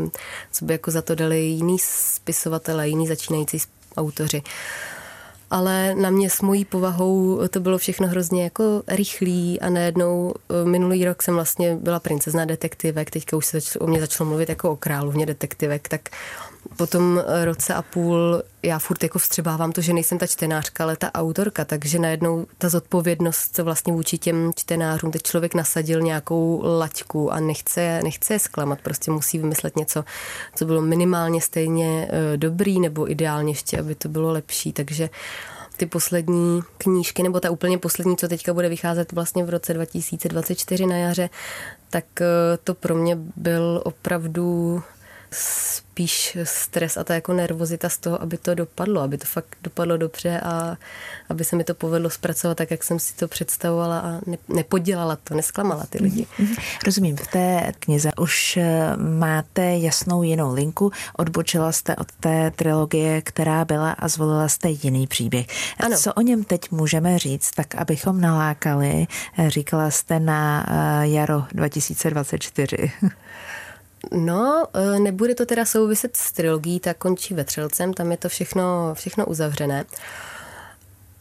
co 0.53 0.65
by 0.65 0.75
jako 0.75 0.91
za 0.91 1.03
to 1.03 1.15
dali 1.15 1.41
jiný 1.41 1.79
spisovatele, 1.79 2.89
jiný 2.89 3.07
začínající 3.07 3.59
autoři 3.97 4.43
ale 5.51 5.95
na 5.95 6.11
mě 6.11 6.31
s 6.31 6.41
mojí 6.41 6.65
povahou 6.65 7.41
to 7.51 7.61
bylo 7.61 7.79
všechno 7.79 8.09
hrozně 8.09 8.45
jako 8.45 8.83
rychlý 8.89 9.61
a 9.61 9.71
najednou 9.71 10.35
eh, 10.35 10.65
minulý 10.65 11.05
rok 11.05 11.23
jsem 11.23 11.35
vlastně 11.35 11.77
byla 11.77 12.01
princezna 12.01 12.45
detektivek, 12.45 13.11
teďka 13.11 13.37
už 13.37 13.47
se 13.47 13.59
o 13.79 13.87
mě 13.87 14.01
začalo 14.01 14.29
mluvit 14.29 14.49
jako 14.49 14.71
o 14.71 14.77
královně 14.77 15.27
detektivek, 15.27 15.89
tak 15.89 16.01
po 16.77 16.87
tom 16.87 17.23
roce 17.45 17.75
a 17.75 17.83
půl 17.83 18.43
já 18.63 18.79
furt 18.79 19.03
jako 19.03 19.19
vstřebávám 19.19 19.73
to, 19.73 19.81
že 19.81 19.93
nejsem 19.93 20.19
ta 20.19 20.27
čtenářka, 20.27 20.85
ale 20.85 20.97
ta 20.97 21.15
autorka, 21.15 21.65
takže 21.65 21.99
najednou 21.99 22.47
ta 22.59 22.69
zodpovědnost 22.69 23.59
vlastně 23.59 23.93
vůči 23.93 24.19
těm 24.19 24.53
čtenářům, 24.57 25.11
teď 25.11 25.23
člověk 25.23 25.55
nasadil 25.55 26.01
nějakou 26.01 26.63
laťku 26.79 27.33
a 27.33 27.41
nechce, 27.41 28.01
nechce 28.03 28.35
je 28.35 28.39
zklamat, 28.39 28.81
prostě 28.81 29.11
musí 29.11 29.39
vymyslet 29.39 29.77
něco, 29.77 30.05
co 30.55 30.65
bylo 30.65 30.83
minimálně 30.83 31.41
stejně 31.41 32.09
eh, 32.11 32.37
dobrý 32.37 32.81
nebo 32.81 33.11
ideálně 33.11 33.51
ještě, 33.51 33.81
aby 33.81 33.95
to 33.95 34.09
bylo 34.09 34.33
lepší, 34.33 34.73
takže 34.73 35.11
ty 35.77 35.87
poslední 35.87 36.61
knížky, 36.79 37.23
nebo 37.23 37.41
ta 37.41 37.51
úplně 37.51 37.79
poslední, 37.79 38.17
co 38.17 38.29
teďka 38.29 38.55
bude 38.55 38.69
vycházet 38.69 39.13
vlastně 39.13 39.45
v 39.45 39.51
roce 39.51 39.75
2024 39.75 40.87
na 40.87 40.97
jaře, 40.97 41.31
tak 41.91 42.05
eh, 42.21 42.27
to 42.65 42.75
pro 42.75 42.95
mě 42.95 43.19
byl 43.37 43.83
opravdu 43.85 44.83
spíš 45.37 46.39
stres 46.45 46.97
a 46.97 47.05
ta 47.05 47.15
jako 47.15 47.33
nervozita 47.33 47.89
z 47.89 47.99
toho, 47.99 48.23
aby 48.23 48.39
to 48.39 48.55
dopadlo, 48.55 49.01
aby 49.01 49.19
to 49.19 49.25
fakt 49.25 49.57
dopadlo 49.63 49.97
dobře 49.97 50.41
a 50.41 50.77
aby 51.29 51.45
se 51.45 51.57
mi 51.57 51.65
to 51.65 51.75
povedlo 51.75 52.11
zpracovat 52.11 52.57
tak, 52.57 52.71
jak 52.71 52.85
jsem 52.85 52.99
si 52.99 53.15
to 53.15 53.29
představovala 53.29 53.99
a 53.99 54.21
ne, 54.27 54.37
nepodělala 54.49 55.17
to, 55.17 55.35
nesklamala 55.35 55.87
ty 55.91 56.03
lidi. 56.03 56.27
Rozumím, 56.87 57.17
v 57.17 57.27
té 57.27 57.73
knize 57.79 58.11
už 58.21 58.57
eh, 58.57 58.97
máte 58.97 59.77
jasnou 59.77 60.23
jinou 60.23 60.55
linku, 60.55 60.93
odbočila 61.17 61.73
jste 61.73 61.97
od 61.97 62.13
té 62.21 62.51
trilogie, 62.51 63.23
která 63.23 63.65
byla 63.65 63.91
a 63.91 64.09
zvolila 64.09 64.49
jste 64.49 64.69
jiný 64.69 65.07
příběh. 65.07 65.47
Ano. 65.81 65.97
Co 65.97 66.13
o 66.13 66.21
něm 66.21 66.45
teď 66.45 66.71
můžeme 66.71 67.19
říct, 67.19 67.51
tak 67.51 67.75
abychom 67.75 68.21
nalákali, 68.21 69.07
eh, 69.39 69.51
říkala 69.51 69.91
jste 69.91 70.21
na 70.21 70.67
eh, 70.69 71.09
jaro 71.09 71.45
2024. 71.53 72.93
No, 74.13 74.67
e, 74.75 75.01
nebude 75.01 75.35
to 75.35 75.47
teda 75.47 75.65
souviset 75.65 76.17
s 76.17 76.33
trilogií, 76.33 76.81
tak 76.81 76.99
končí 76.99 77.35
vetřelcem, 77.35 77.95
tam 77.95 78.11
je 78.11 78.17
to 78.17 78.29
všechno, 78.29 78.95
všechno 78.95 79.27
uzavřené. 79.27 79.85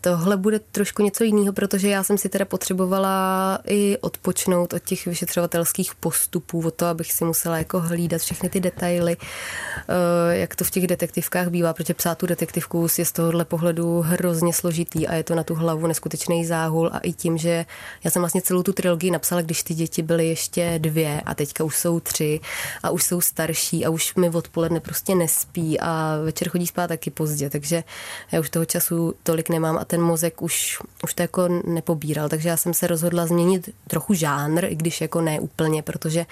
Tohle 0.05 0.37
bude 0.37 0.59
trošku 0.59 1.03
něco 1.03 1.23
jiného, 1.23 1.53
protože 1.53 1.89
já 1.89 2.03
jsem 2.03 2.17
si 2.17 2.29
teda 2.29 2.45
potřebovala 2.45 3.59
i 3.67 3.97
odpočnout 4.01 4.73
od 4.73 4.83
těch 4.83 5.05
vyšetřovatelských 5.05 5.95
postupů, 5.95 6.67
od 6.67 6.73
toho, 6.73 6.89
abych 6.91 7.13
si 7.13 7.25
musela 7.25 7.57
jako 7.57 7.79
hlídat 7.79 8.21
všechny 8.21 8.49
ty 8.49 8.59
detaily, 8.59 9.17
eh, 9.17 10.37
jak 10.37 10.55
to 10.55 10.63
v 10.63 10.71
těch 10.71 10.87
detektivkách 10.87 11.47
bývá, 11.47 11.73
protože 11.73 11.93
psát 11.93 12.17
tu 12.17 12.25
detektivku 12.25 12.87
je 12.97 13.05
z 13.05 13.11
tohohle 13.11 13.45
pohledu 13.45 14.01
hrozně 14.01 14.53
složitý 14.53 15.07
a 15.07 15.15
je 15.15 15.23
to 15.23 15.35
na 15.35 15.43
tu 15.43 15.55
hlavu 15.55 15.87
neskutečný 15.87 16.45
záhul 16.45 16.89
a 16.93 16.99
i 16.99 17.13
tím, 17.13 17.37
že 17.37 17.65
já 18.03 18.11
jsem 18.11 18.21
vlastně 18.21 18.41
celou 18.41 18.63
tu 18.63 18.73
trilogii 18.73 19.11
napsala, 19.11 19.41
když 19.41 19.63
ty 19.63 19.73
děti 19.73 20.01
byly 20.01 20.27
ještě 20.27 20.75
dvě 20.77 21.21
a 21.21 21.35
teďka 21.35 21.63
už 21.63 21.77
jsou 21.77 21.99
tři 21.99 22.39
a 22.83 22.89
už 22.89 23.03
jsou 23.03 23.21
starší 23.21 23.85
a 23.85 23.89
už 23.89 24.15
mi 24.15 24.29
odpoledne 24.29 24.79
prostě 24.79 25.15
nespí 25.15 25.79
a 25.79 26.17
večer 26.23 26.49
chodí 26.49 26.67
spát 26.67 26.87
taky 26.87 27.09
pozdě, 27.09 27.49
takže 27.49 27.83
já 28.31 28.39
už 28.39 28.49
toho 28.49 28.65
času 28.65 29.13
tolik 29.23 29.49
nemám 29.49 29.77
a 29.77 29.85
ten 29.95 30.03
mozek 30.03 30.41
už, 30.41 30.79
už 31.03 31.13
to 31.13 31.21
jako 31.21 31.47
nepobíral, 31.65 32.29
takže 32.29 32.49
já 32.49 32.57
jsem 32.57 32.73
se 32.73 32.87
rozhodla 32.87 33.27
změnit 33.27 33.69
trochu 33.87 34.13
žánr, 34.13 34.65
i 34.65 34.75
když 34.75 35.01
jako 35.01 35.21
ne 35.21 35.39
úplně, 35.39 35.81
protože 35.83 36.25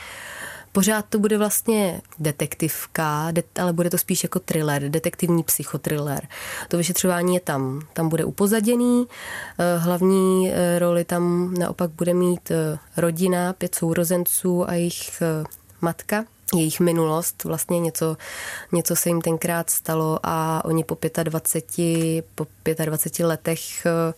pořád 0.71 1.05
to 1.09 1.19
bude 1.19 1.37
vlastně 1.37 2.01
detektivka, 2.19 3.31
ale 3.59 3.73
bude 3.73 3.89
to 3.89 3.97
spíš 3.97 4.23
jako 4.23 4.39
thriller, 4.39 4.89
detektivní 4.89 5.43
psychotriller. 5.43 6.27
To 6.67 6.77
vyšetřování 6.77 7.33
je 7.33 7.39
tam, 7.39 7.81
tam 7.93 8.09
bude 8.09 8.25
upozaděný, 8.25 9.05
eh, 9.07 9.77
hlavní 9.77 10.51
eh, 10.51 10.79
roli 10.79 11.03
tam 11.05 11.53
naopak 11.53 11.91
bude 11.91 12.13
mít 12.13 12.51
eh, 12.51 12.77
rodina, 12.97 13.53
pět 13.53 13.75
sourozenců 13.75 14.69
a 14.69 14.73
jejich 14.73 15.23
matka 15.81 16.25
jejich 16.53 16.79
minulost, 16.79 17.43
vlastně 17.43 17.79
něco, 17.79 18.17
něco 18.71 18.95
se 18.95 19.09
jim 19.09 19.21
tenkrát 19.21 19.69
stalo 19.69 20.19
a 20.23 20.61
oni 20.65 20.83
po 20.83 20.97
25, 21.23 22.25
po 22.35 22.47
25 22.85 23.25
letech 23.25 23.85
eh, 23.85 24.13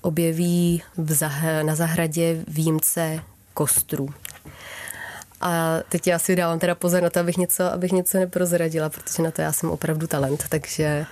objeví 0.00 0.82
v 0.96 1.12
zah- 1.12 1.64
na 1.64 1.74
zahradě 1.74 2.44
výjimce 2.48 3.20
kostru. 3.54 4.08
A 5.40 5.76
teď 5.88 6.06
já 6.06 6.18
si 6.18 6.36
dávám 6.36 6.58
teda 6.58 6.74
pozor 6.74 7.02
na 7.02 7.10
to, 7.10 7.20
abych 7.20 7.36
něco, 7.36 7.72
abych 7.72 7.92
něco 7.92 8.18
neprozradila, 8.18 8.88
protože 8.88 9.22
na 9.22 9.30
to 9.30 9.42
já 9.42 9.52
jsem 9.52 9.70
opravdu 9.70 10.06
talent, 10.06 10.44
takže 10.48 11.06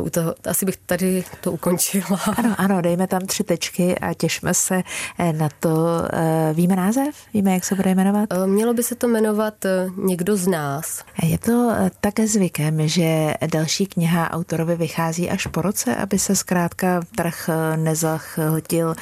u 0.00 0.10
toho, 0.10 0.34
asi 0.44 0.66
bych 0.66 0.76
tady 0.76 1.24
to 1.40 1.52
ukončila. 1.52 2.20
Ano, 2.36 2.54
ano, 2.58 2.80
dejme 2.80 3.06
tam 3.06 3.20
tři 3.20 3.44
tečky 3.44 3.98
a 3.98 4.14
těšme 4.14 4.54
se 4.54 4.82
eh, 5.18 5.32
na 5.32 5.48
to. 5.60 5.86
Eh, 6.12 6.52
víme 6.54 6.76
název? 6.76 7.14
Víme, 7.34 7.52
jak 7.52 7.64
se 7.64 7.74
bude 7.74 7.94
jmenovat? 7.94 8.28
Mělo 8.46 8.74
by 8.74 8.82
se 8.82 8.94
to 8.94 9.08
jmenovat 9.08 9.54
Někdo 9.96 10.36
z 10.36 10.46
nás. 10.46 11.04
Je 11.22 11.38
to 11.38 11.72
také 12.00 12.26
zvykem, 12.26 12.88
že 12.88 13.34
další 13.52 13.86
kniha 13.86 14.30
autorovi 14.30 14.76
vychází 14.76 15.30
až 15.30 15.46
po 15.46 15.62
roce, 15.62 15.96
aby 15.96 16.18
se 16.18 16.36
zkrátka 16.36 17.00
trh 17.16 17.50
nezachltil 17.76 18.94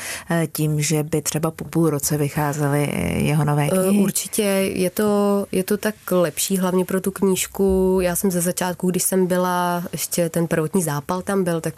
tím, 0.52 0.80
že 0.82 1.02
by 1.02 1.22
třeba 1.22 1.50
po 1.50 1.64
půl 1.64 1.90
roce 1.90 2.16
vycházely 2.16 2.88
jeho 3.16 3.44
nové 3.44 3.68
knihy? 3.68 3.98
Určitě 3.98 4.42
je 4.74 4.90
to, 4.90 5.46
je 5.52 5.64
to 5.64 5.76
tak 5.76 5.94
lepší, 6.10 6.58
hlavně 6.58 6.84
pro 6.84 7.00
tu 7.00 7.10
knížku. 7.10 7.98
Já 8.02 8.16
jsem 8.16 8.30
ze 8.30 8.40
začátku, 8.40 8.90
když 8.90 9.02
jsem 9.02 9.26
byla 9.26 9.84
ještě 9.92 10.28
ten 10.28 10.46
prvotní 10.46 10.79
zápal 10.82 11.22
tam 11.22 11.44
byl, 11.44 11.60
tak 11.60 11.74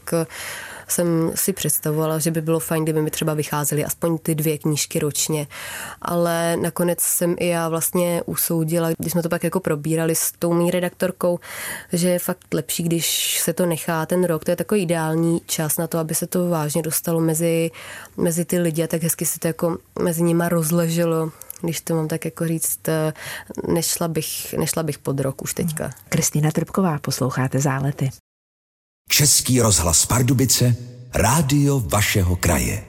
jsem 0.92 1.32
si 1.34 1.52
představovala, 1.52 2.18
že 2.18 2.30
by 2.30 2.40
bylo 2.40 2.60
fajn, 2.60 2.84
kdyby 2.84 3.02
mi 3.02 3.10
třeba 3.10 3.34
vycházely 3.34 3.84
aspoň 3.84 4.18
ty 4.18 4.34
dvě 4.34 4.58
knížky 4.58 4.98
ročně. 4.98 5.46
Ale 6.02 6.56
nakonec 6.56 7.00
jsem 7.00 7.36
i 7.38 7.48
já 7.48 7.68
vlastně 7.68 8.22
usoudila, 8.26 8.88
když 8.98 9.12
jsme 9.12 9.22
to 9.22 9.28
pak 9.28 9.44
jako 9.44 9.60
probírali 9.60 10.14
s 10.14 10.32
tou 10.38 10.52
mý 10.52 10.70
redaktorkou, 10.70 11.38
že 11.92 12.08
je 12.08 12.18
fakt 12.18 12.54
lepší, 12.54 12.82
když 12.82 13.38
se 13.40 13.52
to 13.52 13.66
nechá 13.66 14.06
ten 14.06 14.24
rok. 14.24 14.44
To 14.44 14.50
je 14.50 14.56
takový 14.56 14.82
ideální 14.82 15.40
čas 15.46 15.78
na 15.78 15.86
to, 15.86 15.98
aby 15.98 16.14
se 16.14 16.26
to 16.26 16.48
vážně 16.48 16.82
dostalo 16.82 17.20
mezi, 17.20 17.70
mezi 18.16 18.44
ty 18.44 18.58
lidi 18.58 18.84
a 18.84 18.86
tak 18.86 19.02
hezky 19.02 19.26
se 19.26 19.38
to 19.38 19.46
jako 19.46 19.78
mezi 19.98 20.22
nima 20.22 20.48
rozleželo 20.48 21.30
když 21.62 21.80
to 21.80 21.94
mám 21.94 22.08
tak 22.08 22.24
jako 22.24 22.46
říct, 22.46 22.88
eh, 22.88 23.12
nešla 23.68 24.08
bych, 24.08 24.54
nešla 24.58 24.82
bych 24.82 24.98
pod 24.98 25.20
rok 25.20 25.42
už 25.42 25.54
teďka. 25.54 25.90
Kristýna 26.08 26.50
Trpková, 26.50 26.98
posloucháte 26.98 27.58
Zálety. 27.58 28.10
Český 29.12 29.60
rozhlas 29.60 30.06
Pardubice, 30.06 30.76
rádio 31.14 31.80
vašeho 31.80 32.36
kraje. 32.36 32.84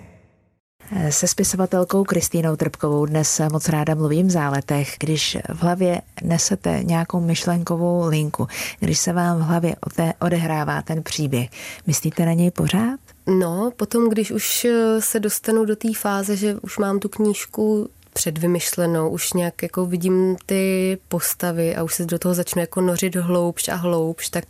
Se 1.09 1.27
spisovatelkou 1.27 2.03
Kristýnou 2.03 2.55
Trpkovou 2.55 3.05
dnes 3.05 3.41
moc 3.51 3.69
ráda 3.69 3.95
mluvím 3.95 4.27
v 4.27 4.31
záletech, 4.31 4.95
když 4.99 5.37
v 5.53 5.61
hlavě 5.61 6.01
nesete 6.21 6.79
nějakou 6.83 7.19
myšlenkovou 7.19 8.07
linku, 8.07 8.47
když 8.79 8.99
se 8.99 9.13
vám 9.13 9.37
v 9.37 9.41
hlavě 9.41 9.75
odehrává 10.19 10.81
ten 10.81 11.03
příběh. 11.03 11.49
Myslíte 11.87 12.25
na 12.25 12.33
něj 12.33 12.51
pořád? 12.51 12.99
No, 13.27 13.71
potom, 13.75 14.09
když 14.09 14.31
už 14.31 14.67
se 14.99 15.19
dostanu 15.19 15.65
do 15.65 15.75
té 15.75 15.93
fáze, 15.93 16.35
že 16.37 16.55
už 16.55 16.77
mám 16.77 16.99
tu 16.99 17.09
knížku 17.09 17.89
předvymyšlenou, 18.13 19.09
už 19.09 19.33
nějak 19.33 19.63
jako 19.63 19.85
vidím 19.85 20.35
ty 20.45 20.97
postavy 21.07 21.75
a 21.75 21.83
už 21.83 21.93
se 21.93 22.05
do 22.05 22.19
toho 22.19 22.33
začnu 22.33 22.61
jako 22.61 22.81
nořit 22.81 23.15
hloubš 23.15 23.67
a 23.67 23.75
hloubš, 23.75 24.29
tak 24.29 24.45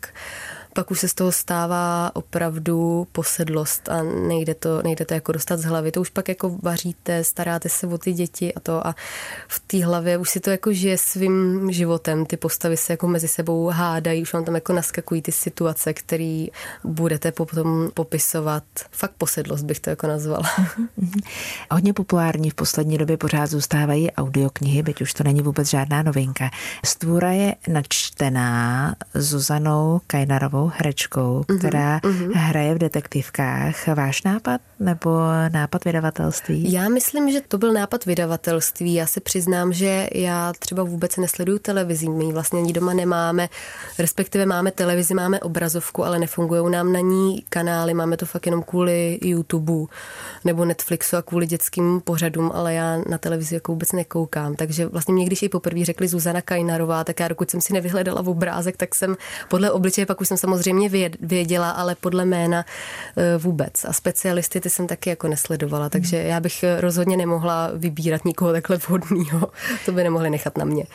pak 0.74 0.92
už 0.92 1.00
se 1.00 1.08
z 1.08 1.14
toho 1.14 1.32
stává 1.32 2.12
opravdu 2.14 3.08
posedlost 3.12 3.90
a 3.90 4.04
nejde 4.04 4.54
to, 4.54 4.82
nejde 4.82 5.06
to 5.06 5.14
jako 5.14 5.32
dostat 5.32 5.60
z 5.60 5.64
hlavy. 5.64 5.92
To 5.92 6.02
už 6.02 6.10
pak 6.10 6.30
jako 6.30 6.58
vaříte, 6.62 7.24
staráte 7.24 7.70
se 7.70 7.88
o 7.88 7.98
ty 7.98 8.14
děti 8.14 8.54
a 8.54 8.60
to 8.60 8.88
a 8.88 8.96
v 9.48 9.60
té 9.60 9.86
hlavě 9.86 10.18
už 10.18 10.30
si 10.30 10.40
to 10.40 10.50
jako 10.50 10.74
žije 10.74 10.98
svým 10.98 11.72
životem. 11.72 12.26
Ty 12.26 12.38
postavy 12.38 12.78
se 12.78 12.94
jako 12.94 13.08
mezi 13.08 13.28
sebou 13.28 13.70
hádají, 13.70 14.22
už 14.22 14.34
vám 14.34 14.46
tam 14.46 14.56
jako 14.56 14.74
naskakují 14.74 15.22
ty 15.22 15.32
situace, 15.32 15.94
které 15.94 16.46
budete 16.84 17.32
potom 17.32 17.90
popisovat. 17.94 18.64
Fakt 18.92 19.14
posedlost 19.18 19.66
bych 19.66 19.80
to 19.80 19.90
jako 19.90 20.08
nazvala. 20.08 20.50
Hodně 21.72 21.94
populární 21.94 22.50
v 22.50 22.54
poslední 22.54 22.98
době 22.98 23.18
pořád 23.18 23.48
zůstávají 23.48 24.12
audioknihy, 24.12 24.84
byť 24.84 25.02
už 25.02 25.14
to 25.14 25.24
není 25.24 25.42
vůbec 25.42 25.70
žádná 25.70 26.04
novinka. 26.04 26.50
Stvůra 26.86 27.32
je 27.32 27.56
načtená 27.68 28.96
Zuzanou 29.14 30.02
Kajnarovou 30.08 30.63
herečkou, 30.68 31.46
mhm, 31.50 31.60
která 31.60 32.00
mm-hmm. 32.00 32.32
hraje 32.34 32.76
v 32.76 32.78
detektivkách. 32.78 33.88
Váš 33.88 34.24
nápad 34.24 34.62
nebo 34.80 35.20
nápad 35.50 35.86
vydavatelství? 35.86 36.72
Já 36.72 36.90
myslím, 36.90 37.32
že 37.32 37.42
to 37.42 37.58
byl 37.58 37.74
nápad 37.74 38.06
vydavatelství. 38.06 38.94
Já 38.94 39.08
se 39.08 39.20
přiznám, 39.20 39.74
že 39.74 40.08
já 40.14 40.54
třeba 40.60 40.84
vůbec 40.84 41.18
nesleduju 41.18 41.60
televizi. 41.60 42.10
My 42.10 42.34
vlastně 42.34 42.60
ani 42.60 42.74
doma 42.74 42.94
nemáme, 42.94 43.50
respektive 44.00 44.46
máme 44.46 44.72
televizi, 44.72 45.14
máme 45.14 45.40
obrazovku, 45.40 46.06
ale 46.06 46.20
nefungují 46.20 46.72
nám 46.72 46.94
na 46.94 47.00
ní 47.00 47.44
kanály. 47.50 47.94
Máme 47.94 48.18
to 48.18 48.26
fakt 48.26 48.46
jenom 48.46 48.64
kvůli 48.64 49.20
YouTube 49.22 49.74
nebo 50.46 50.66
Netflixu 50.66 51.18
a 51.18 51.22
kvůli 51.22 51.48
dětským 51.48 52.02
pořadům, 52.02 52.52
ale 52.54 52.74
já 52.74 52.98
na 53.10 53.18
televizi 53.18 53.56
jako 53.56 53.72
vůbec 53.72 53.92
nekoukám. 53.92 54.56
Takže 54.56 54.86
vlastně 54.86 55.14
mě, 55.14 55.26
když 55.26 55.42
ji 55.42 55.50
poprvé 55.50 55.86
řekli 55.86 56.08
Zuzana 56.08 56.42
Kajnarová, 56.42 57.04
tak 57.04 57.20
já 57.20 57.28
dokud 57.28 57.52
jsem 57.52 57.62
si 57.62 57.74
nevyhledala 57.74 58.22
v 58.22 58.30
obrázek, 58.30 58.78
tak 58.78 58.96
jsem 58.96 59.16
podle 59.50 59.72
obličeje 59.72 60.06
pak 60.06 60.22
už 60.22 60.28
jsem 60.28 60.38
samozřejmě 60.38 60.53
věděla, 61.20 61.70
ale 61.70 61.96
podle 61.96 62.26
jména 62.26 62.66
e, 63.18 63.38
vůbec. 63.38 63.86
A 63.86 63.94
specialisty 63.94 64.62
ty 64.62 64.70
jsem 64.70 64.88
taky 64.88 65.10
jako 65.10 65.28
nesledovala, 65.28 65.90
takže 65.90 66.18
já 66.18 66.40
bych 66.40 66.66
rozhodně 66.80 67.18
nemohla 67.18 67.72
vybírat 67.76 68.26
nikoho 68.26 68.52
takhle 68.52 68.78
vhodného. 68.78 69.52
To 69.86 69.92
by 69.92 70.04
nemohli 70.04 70.30
nechat 70.30 70.58
na 70.58 70.66
mě. 70.66 70.86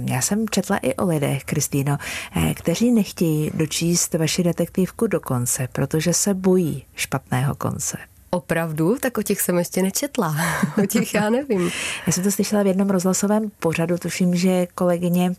Já 0.00 0.20
jsem 0.20 0.48
četla 0.48 0.76
i 0.76 0.94
o 0.94 1.06
lidech, 1.06 1.44
Kristýno, 1.44 1.98
e, 2.36 2.54
kteří 2.54 2.90
nechtějí 2.90 3.50
dočíst 3.54 4.14
vaši 4.14 4.42
detektivku 4.42 5.06
do 5.06 5.20
konce, 5.20 5.68
protože 5.72 6.12
se 6.12 6.34
bojí 6.34 6.84
špatného 6.94 7.54
konce. 7.54 7.96
Opravdu? 8.34 8.96
Tak 9.00 9.18
o 9.18 9.22
těch 9.22 9.40
jsem 9.40 9.58
ještě 9.58 9.82
nečetla. 9.82 10.36
O 10.82 10.86
těch 10.86 11.14
já 11.14 11.30
nevím. 11.30 11.70
já 12.06 12.12
jsem 12.12 12.24
to 12.24 12.30
slyšela 12.30 12.62
v 12.62 12.66
jednom 12.66 12.90
rozhlasovém 12.90 13.50
pořadu. 13.58 13.98
Tuším, 13.98 14.34
že 14.34 14.66
kolegyně 14.74 15.34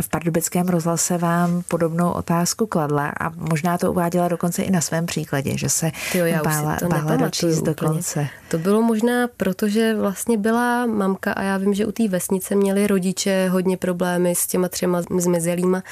v 0.00 0.08
Pardubickém 0.08 0.68
rozhlase 0.68 1.18
vám 1.18 1.62
podobnou 1.68 2.10
otázku 2.10 2.66
kladla 2.66 3.12
a 3.20 3.28
možná 3.28 3.78
to 3.78 3.90
uváděla 3.90 4.28
dokonce 4.28 4.62
i 4.62 4.70
na 4.70 4.80
svém 4.80 5.06
příkladě, 5.06 5.58
že 5.58 5.68
se 5.68 5.90
jo, 6.14 6.24
já 6.24 6.42
bála, 6.42 6.76
to 6.76 6.88
bála 6.88 7.16
dočíst 7.16 7.62
do 7.62 7.74
konce. 7.74 8.28
To 8.48 8.58
bylo 8.58 8.82
možná 8.82 9.28
proto, 9.36 9.68
že 9.68 9.94
vlastně 9.94 10.38
byla 10.38 10.86
mamka 10.86 11.32
a 11.32 11.42
já 11.42 11.56
vím, 11.56 11.74
že 11.74 11.86
u 11.86 11.92
té 11.92 12.08
vesnice 12.08 12.54
měli 12.54 12.86
rodiče 12.86 13.48
hodně 13.48 13.76
problémy 13.76 14.34
s 14.34 14.46
těma 14.46 14.68
třema 14.68 15.02
zmizelýma 15.18 15.82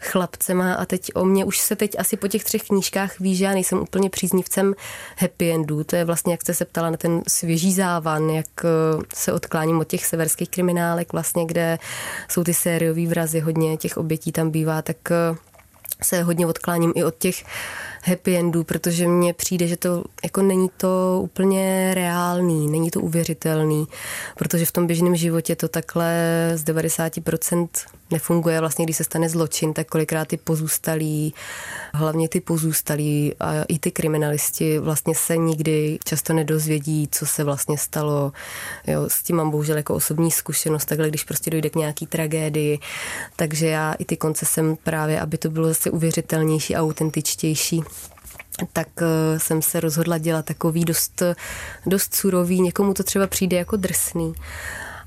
chlapcema 0.00 0.74
a 0.74 0.84
teď 0.84 1.10
o 1.14 1.24
mě 1.24 1.44
už 1.44 1.58
se 1.58 1.76
teď 1.76 1.90
asi 1.98 2.16
po 2.16 2.28
těch 2.28 2.44
třech 2.44 2.62
knížkách 2.62 3.20
ví, 3.20 3.36
že 3.36 3.44
já 3.44 3.52
nejsem 3.52 3.78
úplně 3.78 4.10
příznivcem 4.10 4.74
happy 5.18 5.50
endů 5.50 5.84
to 5.92 5.96
je 5.96 6.04
vlastně, 6.04 6.32
jak 6.32 6.42
jste 6.42 6.54
se 6.54 6.64
ptala 6.64 6.90
na 6.90 6.96
ten 6.96 7.22
svěží 7.28 7.72
závan, 7.72 8.30
jak 8.30 8.46
eh, 8.64 8.68
se 9.14 9.32
odkláním 9.32 9.78
od 9.78 9.88
těch 9.88 10.06
severských 10.06 10.48
kriminálek, 10.48 11.12
vlastně, 11.12 11.46
kde 11.46 11.78
jsou 12.28 12.44
ty 12.44 12.54
sériové 12.54 13.06
vrazy, 13.06 13.40
hodně 13.40 13.76
těch 13.76 13.96
obětí 13.96 14.32
tam 14.32 14.50
bývá, 14.50 14.82
tak 14.82 14.96
eh, 15.10 15.36
se 16.02 16.22
hodně 16.22 16.46
odkláním 16.46 16.92
i 16.94 17.04
od 17.04 17.14
těch 17.18 17.44
happy 18.02 18.36
endů, 18.36 18.64
protože 18.64 19.08
mně 19.08 19.32
přijde, 19.32 19.66
že 19.66 19.76
to 19.76 20.04
jako 20.24 20.42
není 20.42 20.70
to 20.76 21.20
úplně 21.22 21.90
reálný, 21.94 22.70
není 22.70 22.90
to 22.90 23.00
uvěřitelný, 23.00 23.86
protože 24.36 24.66
v 24.66 24.72
tom 24.72 24.86
běžném 24.86 25.16
životě 25.16 25.56
to 25.56 25.68
takhle 25.68 26.12
z 26.54 26.64
90% 26.64 27.68
nefunguje. 28.10 28.60
Vlastně, 28.60 28.84
když 28.84 28.96
se 28.96 29.04
stane 29.04 29.28
zločin, 29.28 29.72
tak 29.72 29.86
kolikrát 29.86 30.28
ty 30.28 30.36
pozůstalí, 30.36 31.34
hlavně 31.94 32.28
ty 32.28 32.40
pozůstalí 32.40 33.34
a 33.40 33.52
i 33.68 33.78
ty 33.78 33.90
kriminalisti 33.90 34.78
vlastně 34.78 35.14
se 35.14 35.36
nikdy 35.36 35.98
často 36.04 36.32
nedozvědí, 36.32 37.08
co 37.10 37.26
se 37.26 37.44
vlastně 37.44 37.78
stalo. 37.78 38.32
Jo, 38.86 39.04
s 39.08 39.22
tím 39.22 39.36
mám 39.36 39.50
bohužel 39.50 39.76
jako 39.76 39.94
osobní 39.94 40.30
zkušenost, 40.30 40.84
takhle 40.84 41.08
když 41.08 41.24
prostě 41.24 41.50
dojde 41.50 41.70
k 41.70 41.76
nějaký 41.76 42.06
tragédii. 42.06 42.78
Takže 43.36 43.66
já 43.66 43.92
i 43.92 44.04
ty 44.04 44.16
konce 44.16 44.46
jsem 44.46 44.76
právě, 44.76 45.20
aby 45.20 45.38
to 45.38 45.50
bylo 45.50 45.68
zase 45.68 45.90
uvěřitelnější 45.90 46.76
a 46.76 46.82
autentičtější, 46.82 47.82
tak 48.72 48.88
eh, 49.02 49.38
jsem 49.38 49.62
se 49.62 49.80
rozhodla 49.80 50.18
dělat 50.18 50.44
takový 50.44 50.84
dost, 50.84 51.22
dost 51.86 52.14
surový, 52.14 52.60
někomu 52.60 52.94
to 52.94 53.02
třeba 53.02 53.26
přijde 53.26 53.56
jako 53.56 53.76
drsný, 53.76 54.34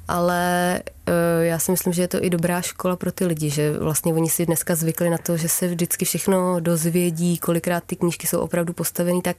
ale 0.07 0.79
eh, 1.05 1.45
já 1.45 1.59
si 1.59 1.71
myslím, 1.71 1.93
že 1.93 2.01
je 2.01 2.07
to 2.07 2.23
i 2.23 2.29
dobrá 2.29 2.61
škola 2.61 2.95
pro 2.95 3.11
ty 3.11 3.25
lidi, 3.25 3.49
že 3.49 3.77
vlastně 3.77 4.13
oni 4.13 4.29
si 4.29 4.45
dneska 4.45 4.75
zvykli 4.75 5.09
na 5.09 5.17
to, 5.17 5.37
že 5.37 5.49
se 5.49 5.67
vždycky 5.67 6.05
všechno 6.05 6.59
dozvědí, 6.59 7.37
kolikrát 7.37 7.83
ty 7.83 7.95
knížky 7.95 8.27
jsou 8.27 8.39
opravdu 8.39 8.73
postavené 8.73 9.21
tak, 9.21 9.37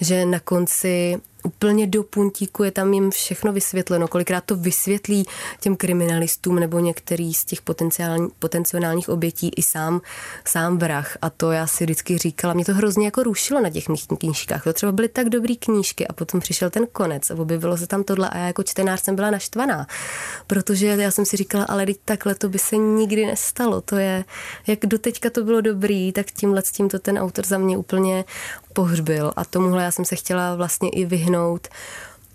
že 0.00 0.26
na 0.26 0.40
konci 0.40 1.20
úplně 1.48 1.86
do 1.86 2.02
puntíku 2.02 2.64
je 2.64 2.70
tam 2.70 2.94
jim 2.94 3.10
všechno 3.10 3.52
vysvětleno. 3.52 4.08
Kolikrát 4.08 4.44
to 4.44 4.56
vysvětlí 4.56 5.26
těm 5.60 5.76
kriminalistům 5.76 6.60
nebo 6.60 6.78
některý 6.78 7.34
z 7.34 7.44
těch 7.44 7.62
potenciální, 7.62 8.28
potenciálních 8.38 9.08
obětí 9.08 9.50
i 9.56 9.62
sám, 9.62 10.00
sám 10.44 10.78
vrah. 10.78 11.18
A 11.22 11.30
to 11.30 11.52
já 11.52 11.66
si 11.66 11.84
vždycky 11.84 12.18
říkala, 12.18 12.54
mě 12.54 12.64
to 12.64 12.74
hrozně 12.74 13.04
jako 13.04 13.22
rušilo 13.22 13.60
na 13.60 13.70
těch 13.70 13.88
mých 13.88 14.06
knížkách. 14.06 14.64
To 14.64 14.72
třeba 14.72 14.92
byly 14.92 15.08
tak 15.08 15.28
dobrý 15.28 15.56
knížky 15.56 16.06
a 16.06 16.12
potom 16.12 16.40
přišel 16.40 16.70
ten 16.70 16.86
konec 16.92 17.30
a 17.30 17.34
objevilo 17.34 17.76
se 17.76 17.86
tam 17.86 18.04
tohle 18.04 18.28
a 18.28 18.38
já 18.38 18.46
jako 18.46 18.62
čtenář 18.62 19.00
jsem 19.00 19.16
byla 19.16 19.30
naštvaná, 19.30 19.86
protože 20.46 20.86
já 20.86 21.10
jsem 21.10 21.24
si 21.24 21.36
říkala, 21.36 21.64
ale 21.64 21.86
teď 21.86 21.98
takhle 22.04 22.34
to 22.34 22.48
by 22.48 22.58
se 22.58 22.76
nikdy 22.76 23.26
nestalo. 23.26 23.80
To 23.80 23.96
je, 23.96 24.24
jak 24.66 24.78
doteďka 24.86 25.30
to 25.30 25.44
bylo 25.44 25.60
dobrý, 25.60 26.12
tak 26.12 26.26
tímhle 26.26 26.62
s 26.62 26.72
tím 26.72 26.88
to 26.88 26.98
ten 26.98 27.18
autor 27.18 27.46
za 27.46 27.58
mě 27.58 27.78
úplně 27.78 28.24
pohřbil 28.72 29.32
a 29.36 29.44
tomuhle 29.44 29.82
já 29.84 29.90
jsem 29.90 30.04
se 30.04 30.16
chtěla 30.16 30.54
vlastně 30.54 30.88
i 30.88 31.04
vyhnout 31.04 31.68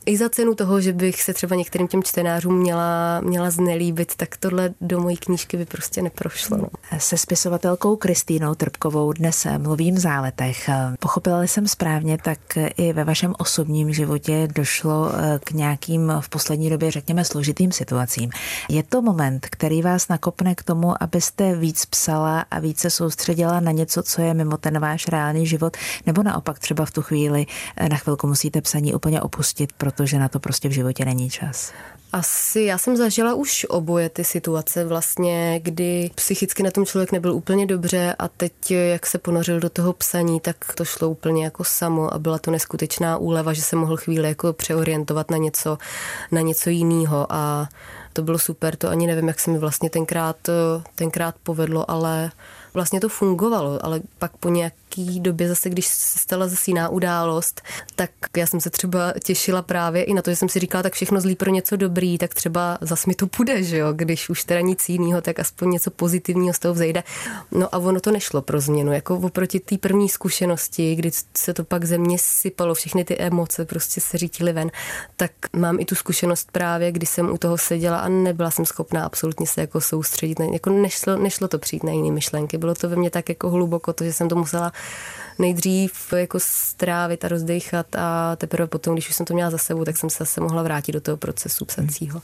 i 0.05 0.17
za 0.17 0.29
cenu 0.29 0.55
toho, 0.55 0.81
že 0.81 0.93
bych 0.93 1.21
se 1.21 1.33
třeba 1.33 1.55
některým 1.55 1.87
těm 1.87 2.03
čtenářům 2.03 2.59
měla, 2.59 3.21
měla 3.21 3.49
znelíbit, 3.49 4.15
tak 4.15 4.37
tohle 4.37 4.73
do 4.81 4.99
mojí 4.99 5.17
knížky 5.17 5.57
by 5.57 5.65
prostě 5.65 6.01
neprošlo. 6.01 6.57
No. 6.57 6.67
Se 6.97 7.17
spisovatelkou 7.17 7.95
Kristýnou 7.95 8.55
Trpkovou 8.55 9.13
dnes 9.13 9.47
mluvím 9.57 9.95
v 9.95 9.99
záletech. 9.99 10.69
Pochopila 10.99 11.43
jsem 11.43 11.67
správně, 11.67 12.17
tak 12.17 12.39
i 12.77 12.93
ve 12.93 13.03
vašem 13.03 13.33
osobním 13.37 13.93
životě 13.93 14.47
došlo 14.55 15.11
eh, 15.13 15.39
k 15.43 15.51
nějakým 15.51 16.11
v 16.19 16.29
poslední 16.29 16.69
době, 16.69 16.91
řekněme, 16.91 17.25
složitým 17.25 17.71
situacím. 17.71 18.29
Je 18.69 18.83
to 18.83 19.01
moment, 19.01 19.47
který 19.49 19.81
vás 19.81 20.07
nakopne 20.07 20.55
k 20.55 20.63
tomu, 20.63 21.03
abyste 21.03 21.55
víc 21.55 21.85
psala 21.85 22.45
a 22.51 22.59
více 22.59 22.89
soustředila 22.89 23.59
na 23.59 23.71
něco, 23.71 24.03
co 24.03 24.21
je 24.21 24.33
mimo 24.33 24.57
ten 24.57 24.79
váš 24.79 25.07
reálný 25.07 25.47
život, 25.47 25.77
nebo 26.05 26.23
naopak 26.23 26.59
třeba 26.59 26.85
v 26.85 26.91
tu 26.91 27.01
chvíli 27.01 27.45
eh, 27.77 27.89
na 27.89 27.97
chvilku 27.97 28.27
musíte 28.27 28.61
psaní 28.61 28.93
úplně 28.93 29.21
opustit, 29.21 29.73
protože 29.95 30.19
na 30.19 30.27
to 30.27 30.39
prostě 30.39 30.69
v 30.69 30.71
životě 30.71 31.05
není 31.05 31.29
čas? 31.29 31.73
Asi 32.13 32.61
já 32.61 32.77
jsem 32.77 32.97
zažila 32.97 33.33
už 33.33 33.65
oboje 33.69 34.09
ty 34.09 34.23
situace 34.23 34.85
vlastně, 34.85 35.59
kdy 35.63 36.09
psychicky 36.15 36.63
na 36.63 36.71
tom 36.71 36.85
člověk 36.85 37.11
nebyl 37.11 37.33
úplně 37.33 37.65
dobře 37.65 38.15
a 38.19 38.27
teď, 38.27 38.71
jak 38.71 39.05
se 39.05 39.17
ponořil 39.17 39.59
do 39.59 39.69
toho 39.69 39.93
psaní, 39.93 40.39
tak 40.39 40.55
to 40.75 40.85
šlo 40.85 41.09
úplně 41.09 41.43
jako 41.43 41.63
samo 41.63 42.13
a 42.13 42.19
byla 42.19 42.39
to 42.39 42.51
neskutečná 42.51 43.17
úleva, 43.17 43.53
že 43.53 43.61
se 43.61 43.75
mohl 43.75 43.97
chvíli 43.97 44.27
jako 44.27 44.53
přeorientovat 44.53 45.31
na 45.31 45.37
něco, 45.37 45.77
na 46.31 46.41
něco 46.41 46.69
jiného 46.69 47.27
a 47.29 47.69
to 48.13 48.21
bylo 48.21 48.39
super, 48.39 48.75
to 48.75 48.89
ani 48.89 49.07
nevím, 49.07 49.27
jak 49.27 49.39
se 49.39 49.51
mi 49.51 49.57
vlastně 49.57 49.89
tenkrát, 49.89 50.37
tenkrát 50.95 51.35
povedlo, 51.43 51.91
ale 51.91 52.31
vlastně 52.73 52.99
to 52.99 53.09
fungovalo, 53.09 53.85
ale 53.85 54.01
pak 54.19 54.37
po 54.37 54.49
nějaký 54.97 55.19
době 55.19 55.47
zase, 55.47 55.69
když 55.69 55.85
se 55.85 56.19
stala 56.19 56.47
zase 56.47 56.71
jiná 56.71 56.89
událost, 56.89 57.61
tak 57.95 58.11
já 58.37 58.47
jsem 58.47 58.61
se 58.61 58.69
třeba 58.69 59.13
těšila 59.23 59.61
právě 59.61 60.03
i 60.03 60.13
na 60.13 60.21
to, 60.21 60.29
že 60.29 60.35
jsem 60.35 60.49
si 60.49 60.59
říkala, 60.59 60.83
tak 60.83 60.93
všechno 60.93 61.21
zlí 61.21 61.35
pro 61.35 61.51
něco 61.51 61.75
dobrý, 61.75 62.17
tak 62.17 62.33
třeba 62.33 62.77
zas 62.81 63.05
mi 63.05 63.15
to 63.15 63.27
půjde, 63.27 63.63
že 63.63 63.77
jo, 63.77 63.93
když 63.93 64.29
už 64.29 64.43
teda 64.43 64.61
nic 64.61 64.89
jiného, 64.89 65.21
tak 65.21 65.39
aspoň 65.39 65.69
něco 65.69 65.91
pozitivního 65.91 66.53
z 66.53 66.59
toho 66.59 66.73
vzejde. 66.73 67.03
No 67.51 67.75
a 67.75 67.77
ono 67.77 67.99
to 67.99 68.11
nešlo 68.11 68.41
pro 68.41 68.61
změnu, 68.61 68.93
jako 68.93 69.17
oproti 69.17 69.59
té 69.59 69.77
první 69.77 70.09
zkušenosti, 70.09 70.95
kdy 70.95 71.11
se 71.37 71.53
to 71.53 71.63
pak 71.63 71.85
ze 71.85 71.97
mě 71.97 72.17
sypalo, 72.19 72.73
všechny 72.73 73.03
ty 73.03 73.17
emoce 73.17 73.65
prostě 73.65 74.01
se 74.01 74.17
řítily 74.17 74.53
ven, 74.53 74.71
tak 75.17 75.31
mám 75.53 75.79
i 75.79 75.85
tu 75.85 75.95
zkušenost 75.95 76.47
právě, 76.51 76.91
kdy 76.91 77.05
jsem 77.05 77.31
u 77.31 77.37
toho 77.37 77.57
seděla 77.57 77.99
a 77.99 78.09
nebyla 78.09 78.51
jsem 78.51 78.65
schopná 78.65 79.05
absolutně 79.05 79.47
se 79.47 79.61
jako 79.61 79.81
soustředit, 79.81 80.39
jako 80.53 80.69
nešlo, 80.69 81.15
nešlo 81.15 81.47
to 81.47 81.59
přijít 81.59 81.83
na 81.83 81.91
jiné 81.91 82.11
myšlenky, 82.11 82.57
bylo 82.57 82.75
to 82.75 82.89
ve 82.89 82.95
mně 82.95 83.09
tak 83.09 83.29
jako 83.29 83.49
hluboko, 83.49 83.93
to, 83.93 84.03
že 84.03 84.13
jsem 84.13 84.29
to 84.29 84.35
musela 84.35 84.71
nejdřív 85.39 86.13
jako 86.15 86.39
strávit 86.41 87.25
a 87.25 87.27
rozdechat 87.27 87.95
a 87.95 88.35
teprve 88.35 88.67
potom, 88.67 88.95
když 88.95 89.09
už 89.09 89.15
jsem 89.15 89.25
to 89.25 89.33
měla 89.33 89.51
za 89.51 89.57
sebou, 89.57 89.85
tak 89.85 89.97
jsem 89.97 90.09
se 90.09 90.17
zase 90.19 90.41
mohla 90.41 90.63
vrátit 90.63 90.91
do 90.91 91.01
toho 91.01 91.17
procesu 91.17 91.65
psacího. 91.65 92.21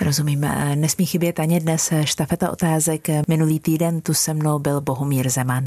Rozumím. 0.00 0.40
Nesmí 0.74 1.06
chybět 1.06 1.40
ani 1.40 1.60
dnes 1.60 1.92
štafeta 2.04 2.50
otázek. 2.50 3.08
Minulý 3.28 3.60
týden 3.60 4.00
tu 4.00 4.14
se 4.14 4.34
mnou 4.34 4.58
byl 4.58 4.80
Bohumír 4.80 5.30
Zeman. 5.30 5.64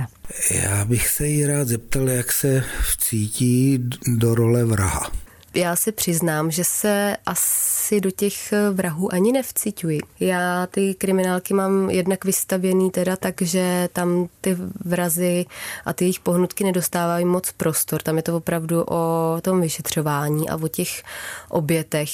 Já 0.51 0.85
bych 0.85 1.07
se 1.07 1.27
jí 1.27 1.45
rád 1.45 1.67
zeptal, 1.67 2.09
jak 2.09 2.31
se 2.31 2.63
vcítí 2.91 3.79
do 4.07 4.35
role 4.35 4.65
vraha 4.65 5.22
já 5.55 5.75
si 5.75 5.91
přiznám, 5.91 6.51
že 6.51 6.63
se 6.63 7.17
asi 7.25 8.01
do 8.01 8.11
těch 8.11 8.53
vrahů 8.71 9.13
ani 9.13 9.31
nevcituji. 9.31 9.99
Já 10.19 10.67
ty 10.67 10.93
kriminálky 10.93 11.53
mám 11.53 11.89
jednak 11.89 12.25
vystavěný 12.25 12.91
teda 12.91 13.15
tak, 13.15 13.41
že 13.41 13.89
tam 13.93 14.27
ty 14.41 14.57
vrazy 14.85 15.45
a 15.85 15.93
ty 15.93 16.05
jejich 16.05 16.19
pohnutky 16.19 16.63
nedostávají 16.63 17.25
moc 17.25 17.51
prostor. 17.51 18.01
Tam 18.01 18.17
je 18.17 18.23
to 18.23 18.37
opravdu 18.37 18.83
o 18.83 19.37
tom 19.41 19.61
vyšetřování 19.61 20.49
a 20.49 20.55
o 20.55 20.67
těch 20.67 21.03
obětech. 21.49 22.09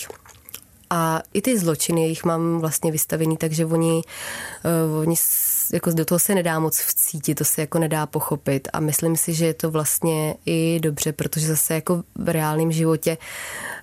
A 0.90 1.22
i 1.34 1.42
ty 1.42 1.60
zločiny 1.60 2.08
jich 2.08 2.24
mám 2.24 2.60
vlastně 2.60 2.92
vystavený, 2.92 3.38
takže 3.38 3.66
oni, 3.66 4.02
uh, 4.92 5.00
oni 5.00 5.16
jako 5.74 5.92
do 5.92 6.06
toho 6.06 6.20
se 6.20 6.36
nedá 6.36 6.60
moc 6.60 6.80
vcítit, 6.80 7.38
to 7.38 7.46
se 7.46 7.62
jako 7.62 7.80
nedá 7.80 8.06
pochopit 8.06 8.68
a 8.74 8.80
myslím 8.80 9.18
si, 9.18 9.34
že 9.34 9.46
je 9.46 9.54
to 9.54 9.72
vlastně 9.72 10.36
i 10.46 10.80
dobře, 10.84 11.14
protože 11.14 11.48
zase 11.48 11.74
jako 11.74 12.04
v 12.16 12.30
reálném 12.30 12.72
životě 12.72 13.18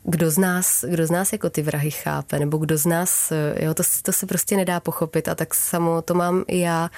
kdo 0.09 0.31
z 0.31 0.39
nás, 0.39 0.85
kdo 0.89 1.07
z 1.07 1.11
nás 1.11 1.33
jako 1.33 1.51
ty 1.51 1.63
vrahy 1.63 1.91
chápe, 1.91 2.39
nebo 2.39 2.59
kdo 2.59 2.79
z 2.79 2.87
nás, 2.87 3.33
jo, 3.61 3.75
to, 3.75 3.83
to 4.03 4.13
se 4.13 4.27
prostě 4.27 4.57
nedá 4.57 4.81
pochopit 4.81 5.29
a 5.29 5.35
tak 5.35 5.55
samo 5.55 6.03
to 6.03 6.15
mám 6.15 6.45
i 6.47 6.59
já, 6.59 6.91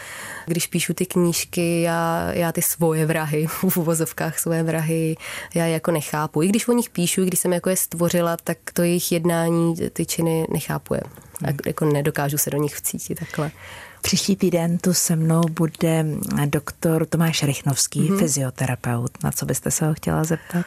když 0.46 0.66
píšu 0.66 0.94
ty 0.94 1.06
knížky, 1.06 1.82
já, 1.82 2.30
já 2.32 2.52
ty 2.52 2.62
svoje 2.62 3.06
vrahy, 3.06 3.46
v 3.70 3.76
uvozovkách 3.76 4.38
svoje 4.38 4.62
vrahy, 4.62 5.16
já 5.54 5.64
je 5.66 5.72
jako 5.72 5.90
nechápu. 5.90 6.42
I 6.42 6.48
když 6.48 6.68
o 6.68 6.72
nich 6.72 6.90
píšu, 6.90 7.24
když 7.24 7.40
jsem 7.40 7.52
jako 7.52 7.70
je 7.70 7.76
stvořila, 7.76 8.36
tak 8.44 8.58
to 8.72 8.82
jejich 8.82 9.12
jednání, 9.12 9.76
ty 9.92 10.06
činy 10.06 10.46
nechápu 10.52 10.94
je. 10.94 11.02
A 11.44 11.52
jako 11.66 11.84
nedokážu 11.84 12.38
se 12.38 12.50
do 12.50 12.58
nich 12.58 12.76
vcítit 12.76 13.18
takhle. 13.18 13.50
Příští 14.08 14.36
týden 14.36 14.78
tu 14.78 14.94
se 14.94 15.16
mnou 15.16 15.40
bude 15.50 16.04
doktor 16.46 17.06
Tomáš 17.06 17.42
Rychnovský, 17.42 18.00
mm-hmm. 18.00 18.18
fyzioterapeut. 18.18 19.22
Na 19.22 19.32
co 19.32 19.46
byste 19.46 19.70
se 19.70 19.86
ho 19.86 19.94
chtěla 19.94 20.24
zeptat? 20.24 20.66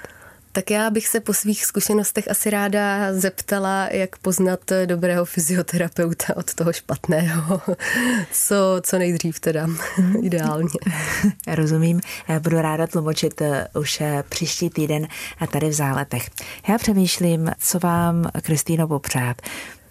Tak 0.52 0.72
já 0.72 0.90
bych 0.90 1.08
se 1.08 1.20
po 1.20 1.34
svých 1.34 1.66
zkušenostech 1.66 2.32
asi 2.32 2.50
ráda 2.50 3.14
zeptala, 3.14 3.88
jak 3.92 4.18
poznat 4.18 4.60
dobrého 4.86 5.26
fyzioterapeuta 5.26 6.38
od 6.38 6.54
toho 6.54 6.74
špatného. 6.74 7.62
Co, 8.32 8.56
co 8.82 8.98
nejdřív 8.98 9.40
teda, 9.40 9.68
ideálně. 10.22 10.70
Rozumím. 11.48 12.02
Budu 12.40 12.62
ráda 12.62 12.88
tlumočit 12.88 13.42
eh, 13.42 13.68
už 13.80 14.02
eh, 14.02 14.24
příští 14.30 14.70
týden 14.70 15.08
tady 15.52 15.70
v 15.70 15.74
záletech. 15.74 16.30
Já 16.68 16.78
přemýšlím, 16.78 17.52
co 17.60 17.80
vám, 17.80 18.30
Kristýno, 18.42 18.88
popřát. 18.88 19.42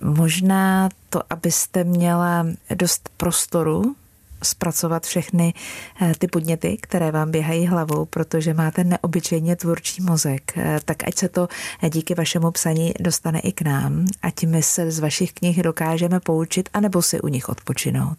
Možná 0.01 0.88
to, 1.11 1.23
abyste 1.31 1.85
měla 1.85 2.46
dost 2.75 3.11
prostoru 3.16 3.96
zpracovat 4.42 5.07
všechny 5.07 5.55
eh, 6.03 6.12
ty 6.18 6.26
podněty, 6.26 6.79
které 6.81 7.11
vám 7.11 7.31
běhají 7.31 7.66
hlavou, 7.66 8.05
protože 8.05 8.55
máte 8.55 8.85
neobyčejně 8.85 9.57
tvůrčí 9.57 10.03
mozek, 10.03 10.53
eh, 10.57 10.81
tak 10.85 10.96
ať 11.09 11.18
se 11.18 11.29
to 11.29 11.48
díky 11.92 12.14
vašemu 12.14 12.50
psaní 12.50 12.92
dostane 13.00 13.40
i 13.40 13.53
k 13.53 13.62
nám, 13.62 14.05
ať 14.22 14.44
my 14.44 14.62
se 14.62 14.90
z 14.90 14.98
vašich 14.98 15.33
knih 15.33 15.62
dokážeme 15.62 16.20
poučit, 16.20 16.68
anebo 16.72 17.03
si 17.03 17.20
u 17.20 17.29
nich 17.29 17.48
odpočinout. 17.48 18.18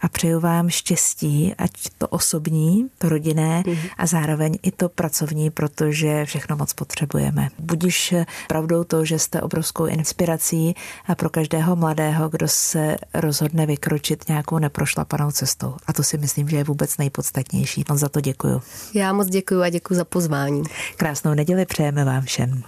A 0.00 0.08
přeju 0.08 0.40
vám 0.40 0.70
štěstí, 0.70 1.54
ať 1.58 1.70
to 1.98 2.08
osobní, 2.08 2.88
to 2.98 3.08
rodinné 3.08 3.62
mm-hmm. 3.62 3.90
a 3.98 4.06
zároveň 4.06 4.58
i 4.62 4.70
to 4.70 4.88
pracovní, 4.88 5.50
protože 5.50 6.24
všechno 6.24 6.56
moc 6.56 6.72
potřebujeme. 6.72 7.48
Budiš 7.58 8.14
pravdou 8.48 8.84
to, 8.84 9.04
že 9.04 9.18
jste 9.18 9.42
obrovskou 9.42 9.86
inspirací 9.86 10.74
pro 11.16 11.30
každého 11.30 11.76
mladého, 11.76 12.28
kdo 12.28 12.48
se 12.48 12.96
rozhodne 13.14 13.66
vykročit 13.66 14.28
nějakou 14.28 14.58
neprošlapanou 14.58 15.30
cestu 15.30 15.57
cestou. 15.58 15.76
A 15.86 15.92
to 15.92 16.02
si 16.02 16.18
myslím, 16.18 16.48
že 16.48 16.56
je 16.56 16.64
vůbec 16.64 16.98
nejpodstatnější. 16.98 17.84
Moc 17.88 17.98
za 17.98 18.08
to 18.08 18.20
děkuju. 18.20 18.62
Já 18.94 19.12
moc 19.12 19.28
děkuji 19.28 19.62
a 19.62 19.68
děkuji 19.68 19.94
za 19.94 20.04
pozvání. 20.04 20.62
Krásnou 20.96 21.34
neděli 21.34 21.66
přejeme 21.66 22.04
vám 22.04 22.22
všem. 22.22 22.62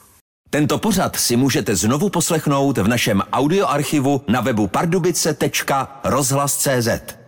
Tento 0.50 0.79
pořad 0.79 1.16
si 1.16 1.37
můžete 1.37 1.76
znovu 1.76 2.09
poslechnout 2.09 2.79
v 2.79 2.88
našem 2.88 3.22
audioarchivu 3.33 4.20
na 4.29 4.40
webu 4.40 4.66
pardubice.rozhlas.cz. 4.66 7.20